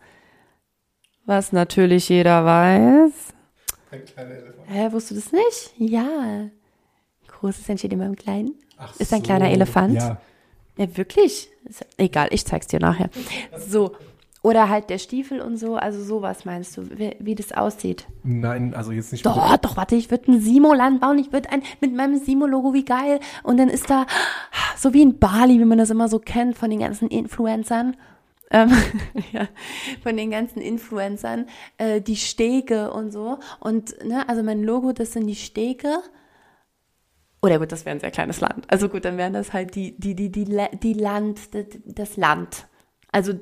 [1.25, 3.33] was natürlich jeder weiß.
[3.91, 4.69] Ein kleiner Elefant.
[4.69, 5.73] Hä, wusstest du das nicht?
[5.77, 6.49] Ja.
[7.27, 8.55] Großes entsteht immer im Kleinen.
[8.77, 9.25] Ach ist ein so.
[9.25, 9.95] kleiner Elefant.
[9.95, 10.21] Ja.
[10.77, 11.49] Ja, wirklich?
[11.97, 13.09] Egal, ich zeig's dir nachher.
[13.57, 13.95] So,
[14.43, 18.07] oder halt der Stiefel und so, also sowas meinst du, wie, wie das aussieht?
[18.23, 19.25] Nein, also jetzt nicht.
[19.25, 22.85] Doch, doch, warte, ich würde ein Simo-Land bauen, ich würde ein, mit meinem Simo-Logo, wie
[22.85, 23.19] geil.
[23.43, 24.07] Und dann ist da,
[24.75, 27.95] so wie in Bali, wie man das immer so kennt von den ganzen Influencern,
[28.49, 28.71] ähm,
[29.31, 29.47] ja,
[30.01, 31.45] von den ganzen Influencern,
[31.77, 33.37] äh, die Stege und so.
[33.59, 35.99] Und, ne, also mein Logo, das sind die Stege.
[37.43, 38.65] Oder gut, das wäre ein sehr kleines Land.
[38.69, 41.39] Also gut, dann wären das halt die, die, die, die, die Land,
[41.85, 42.67] das Land.
[43.11, 43.33] Also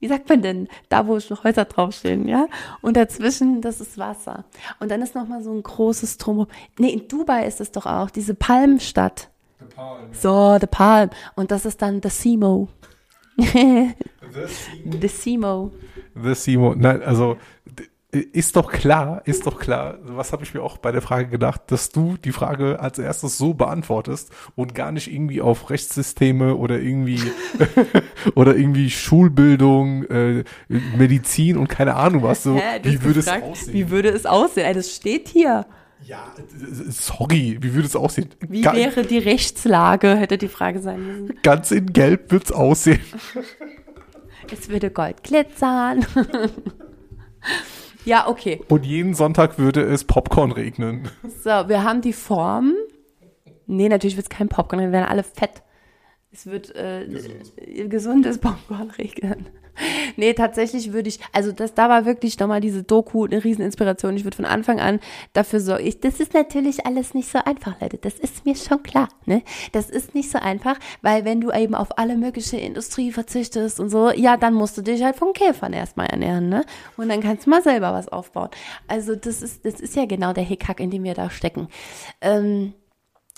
[0.00, 2.46] wie sagt man denn, da wo Häuser draufstehen, ja?
[2.80, 4.44] Und dazwischen, das ist Wasser.
[4.80, 6.46] Und dann ist nochmal so ein großes Drum.
[6.78, 9.30] Nee, in Dubai ist es doch auch, diese Palmstadt.
[9.58, 10.08] The Palm.
[10.12, 11.10] So, The Palm.
[11.34, 12.68] Und das ist dann The Simo.
[13.36, 13.94] The
[15.08, 15.72] Simo.
[16.14, 16.74] The Simo.
[16.74, 17.36] Nein, also
[18.10, 21.62] ist doch klar, ist doch klar, was habe ich mir auch bei der Frage gedacht,
[21.66, 26.80] dass du die Frage als erstes so beantwortest und gar nicht irgendwie auf Rechtssysteme oder
[26.80, 27.20] irgendwie
[28.34, 32.56] oder irgendwie Schulbildung, äh, Medizin und keine Ahnung was so.
[32.56, 33.74] Hä, wie würde gefragt, es aussehen?
[33.74, 34.74] Wie würde es aussehen?
[34.74, 35.66] Das steht hier.
[36.02, 36.32] Ja,
[36.88, 38.30] sorry, wie würde es aussehen?
[38.48, 41.38] Wie Ga wäre die Rechtslage, hätte die Frage sein müssen.
[41.42, 43.00] Ganz in Gelb wird es aussehen.
[44.50, 46.06] Es würde Gold glitzern.
[48.08, 48.62] Ja, okay.
[48.68, 51.10] Und jeden Sonntag würde es Popcorn regnen.
[51.44, 52.72] So, wir haben die Form.
[53.66, 55.62] Nee, natürlich wird es kein Popcorn regnen, wir werden alle fett.
[56.32, 57.52] Es wird äh, gesundes,
[57.90, 59.48] gesundes Popcorn regnen.
[60.16, 64.16] Nee, tatsächlich würde ich, also das, da war wirklich nochmal diese Doku eine Rieseninspiration.
[64.16, 65.00] Ich würde von Anfang an
[65.32, 65.86] dafür sorgen.
[65.86, 67.98] Ich, das ist natürlich alles nicht so einfach, Leute.
[67.98, 69.08] Das ist mir schon klar.
[69.26, 69.42] Ne?
[69.72, 73.90] Das ist nicht so einfach, weil wenn du eben auf alle mögliche Industrie verzichtest und
[73.90, 76.64] so, ja, dann musst du dich halt von Käfern erstmal ernähren, ne?
[76.96, 78.50] Und dann kannst du mal selber was aufbauen.
[78.86, 81.68] Also das ist, das ist ja genau der Hickhack, in dem wir da stecken.
[82.20, 82.74] Ähm,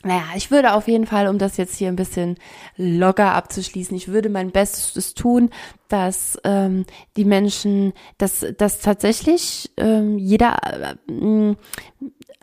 [0.02, 2.36] naja, ich würde auf jeden Fall, um das jetzt hier ein bisschen
[2.76, 5.50] locker abzuschließen, ich würde mein Bestes tun,
[5.88, 6.86] dass ähm,
[7.16, 10.56] die Menschen, dass, dass tatsächlich ähm, jeder,
[11.08, 11.54] äh,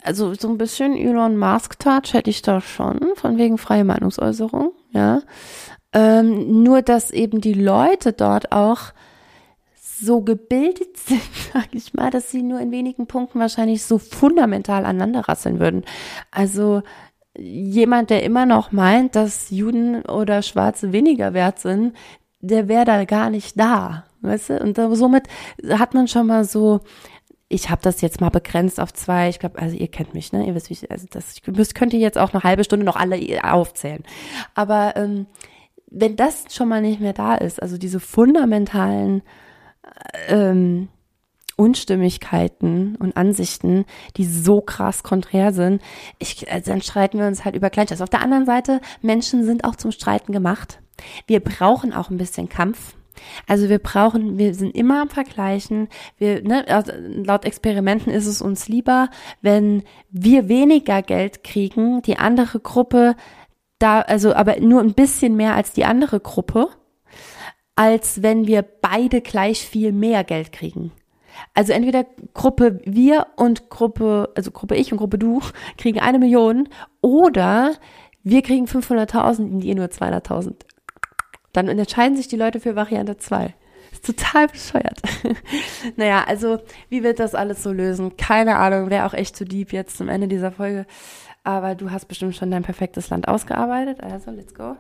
[0.04, 5.22] also so ein bisschen Elon Musk-Touch hätte ich da schon, von wegen freie Meinungsäußerung, ja.
[5.94, 8.92] Ähm, nur, dass eben die Leute dort auch
[10.00, 11.22] so gebildet sind,
[11.54, 15.84] sag ich mal, dass sie nur in wenigen Punkten wahrscheinlich so fundamental aneinander rasseln würden.
[16.30, 16.84] Also
[17.38, 21.96] jemand, der immer noch meint, dass Juden oder Schwarze weniger wert sind,
[22.40, 24.06] der wäre da gar nicht da.
[24.22, 24.60] Weißt du?
[24.60, 25.28] Und somit
[25.70, 26.82] hat man schon mal so,
[27.50, 30.46] ich habe das jetzt mal begrenzt auf zwei, ich glaube, also ihr kennt mich, ne?
[30.46, 32.86] Ihr wisst, wie ich, also das, ich müsst, könnt ihr jetzt auch eine halbe Stunde
[32.86, 34.04] noch alle aufzählen.
[34.54, 35.28] Aber ähm,
[35.90, 39.22] wenn das schon mal nicht mehr da ist, also diese fundamentalen
[40.28, 40.90] ähm,
[41.58, 43.86] Unstimmigkeiten und Ansichten,
[44.16, 45.82] die so krass konträr sind,
[46.20, 48.02] ich, also dann streiten wir uns halt über Kleinscheiß.
[48.02, 50.80] Auf der anderen Seite, Menschen sind auch zum Streiten gemacht.
[51.26, 52.96] Wir brauchen auch ein bisschen Kampf.
[53.48, 55.90] Also wir brauchen, wir sind immer am Vergleichen.
[56.18, 59.10] Wir, ne, also laut Experimenten ist es uns lieber,
[59.42, 63.16] wenn wir weniger Geld kriegen, die andere Gruppe
[63.80, 66.70] da, also aber nur ein bisschen mehr als die andere Gruppe,
[67.76, 70.92] als wenn wir beide gleich viel mehr Geld kriegen.
[71.54, 75.42] Also entweder Gruppe wir und Gruppe, also Gruppe ich und Gruppe du
[75.78, 76.70] kriegen eine Million
[77.02, 77.74] oder
[78.24, 80.56] wir kriegen 500.000 und ihr nur 200.000.
[81.54, 83.54] Dann entscheiden sich die Leute für Variante 2.
[83.92, 85.02] Ist total bescheuert.
[85.96, 86.60] naja, also
[86.90, 88.18] wie wird das alles so lösen?
[88.18, 90.86] Keine Ahnung, wäre auch echt zu deep jetzt zum Ende dieser Folge.
[91.44, 94.04] Aber du hast bestimmt schon dein perfektes Land ausgearbeitet.
[94.04, 94.76] Also, let's go.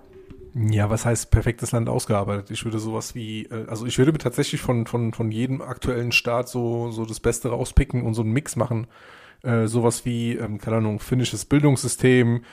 [0.59, 2.49] Ja, was heißt perfektes Land ausgearbeitet?
[2.49, 6.11] Ich würde sowas wie, äh, also ich würde mir tatsächlich von, von, von jedem aktuellen
[6.11, 8.87] Staat so, so das Beste rauspicken und so einen Mix machen.
[9.43, 12.43] Äh, sowas wie, ähm, keine Ahnung, finnisches Bildungssystem,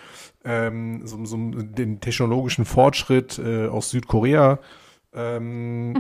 [0.45, 4.59] ähm, so, so den technologischen Fortschritt äh, aus Südkorea,
[5.15, 5.95] ähm,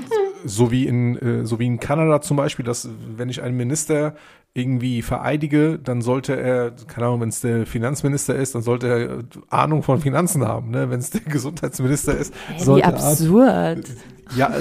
[0.45, 4.15] so wie in äh, so wie in Kanada zum Beispiel, dass wenn ich einen Minister
[4.55, 9.25] irgendwie vereidige, dann sollte er, keine Ahnung, wenn es der Finanzminister ist, dann sollte er
[9.51, 10.71] Ahnung von Finanzen haben.
[10.71, 10.89] Ne?
[10.91, 13.89] Wenn es der Gesundheitsminister ist, sollte wie absurd.
[14.37, 14.53] ja,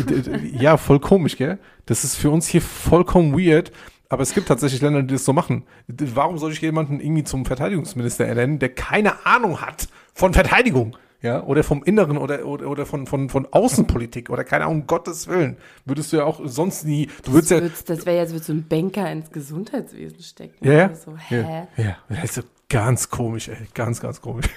[0.52, 1.60] ja, voll komisch, gell?
[1.86, 3.72] Das ist für uns hier vollkommen weird.
[4.10, 5.64] Aber es gibt tatsächlich Länder, die das so machen.
[5.88, 10.98] Warum soll ich jemanden irgendwie zum Verteidigungsminister ernennen, der keine Ahnung hat von Verteidigung?
[11.24, 15.28] Ja, oder vom Inneren oder, oder, oder von, von, von Außenpolitik oder keine Ahnung, Gottes
[15.28, 17.63] Willen, würdest du ja auch sonst nie, du würdest das ja.
[17.63, 20.67] Würdest, das wäre jetzt, würdest du ein Banker ins Gesundheitswesen stecken.
[20.67, 20.95] Ja, ja.
[20.95, 21.67] So, hä?
[21.78, 21.97] Ja, ja.
[22.09, 24.47] Das ist so ganz komisch, ey, ganz, ganz komisch.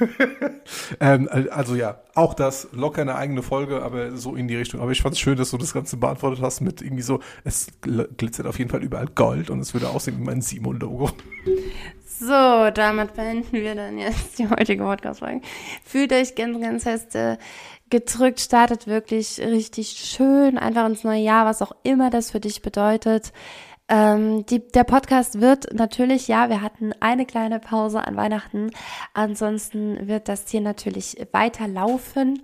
[1.01, 4.81] ähm, also ja, auch das, locker eine eigene Folge, aber so in die Richtung.
[4.81, 7.69] Aber ich fand es schön, dass du das Ganze beantwortet hast mit irgendwie so, es
[7.83, 11.11] glitzert auf jeden Fall überall Gold und es würde aussehen wie mein Simon-Logo.
[12.19, 15.43] So, damit beenden wir dann jetzt die heutige Podcast-Folge.
[15.85, 17.37] Fühlt euch ganz, ganz fest äh,
[17.91, 22.63] gedrückt, startet wirklich richtig schön, einfach ins neue Jahr, was auch immer das für dich
[22.63, 23.33] bedeutet.
[23.89, 28.71] Ähm, die, der Podcast wird natürlich, ja, wir hatten eine kleine Pause an Weihnachten.
[29.13, 32.43] Ansonsten wird das hier natürlich weiterlaufen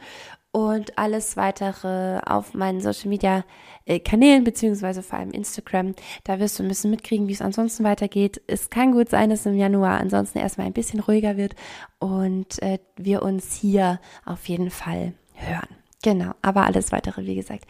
[0.52, 3.44] und alles weitere auf meinen Social Media
[3.86, 5.94] äh, Kanälen, beziehungsweise vor allem Instagram.
[6.24, 8.40] Da wirst du ein bisschen mitkriegen, wie es ansonsten weitergeht.
[8.46, 11.56] Es kann gut sein, dass im Januar ansonsten erstmal ein bisschen ruhiger wird
[11.98, 15.68] und äh, wir uns hier auf jeden Fall hören.
[16.02, 17.64] Genau, aber alles weitere, wie gesagt,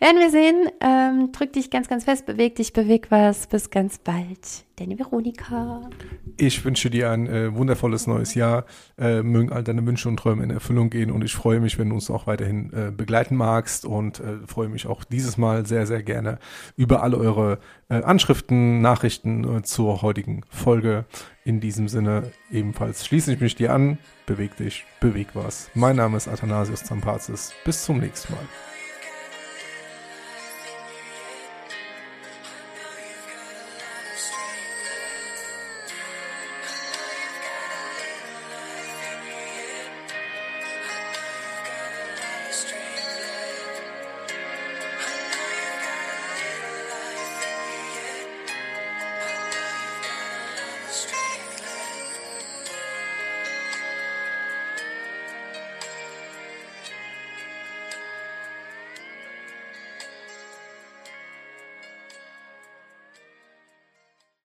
[0.00, 0.68] werden wir sehen.
[0.80, 3.46] Ähm, drück dich ganz, ganz fest, beweg dich, beweg was.
[3.46, 4.65] Bis ganz bald.
[4.76, 5.88] Deine Veronika.
[6.36, 8.66] Ich wünsche dir ein äh, wundervolles neues Jahr.
[8.98, 11.88] Äh, mögen all deine Wünsche und Träume in Erfüllung gehen und ich freue mich, wenn
[11.88, 15.86] du uns auch weiterhin äh, begleiten magst und äh, freue mich auch dieses Mal sehr,
[15.86, 16.38] sehr gerne
[16.76, 17.58] über alle eure
[17.88, 21.06] äh, Anschriften, Nachrichten äh, zur heutigen Folge.
[21.42, 23.96] In diesem Sinne ebenfalls schließe ich mich dir an.
[24.26, 25.70] Beweg dich, beweg was.
[25.72, 27.54] Mein Name ist Athanasius Zampazis.
[27.64, 28.42] Bis zum nächsten Mal.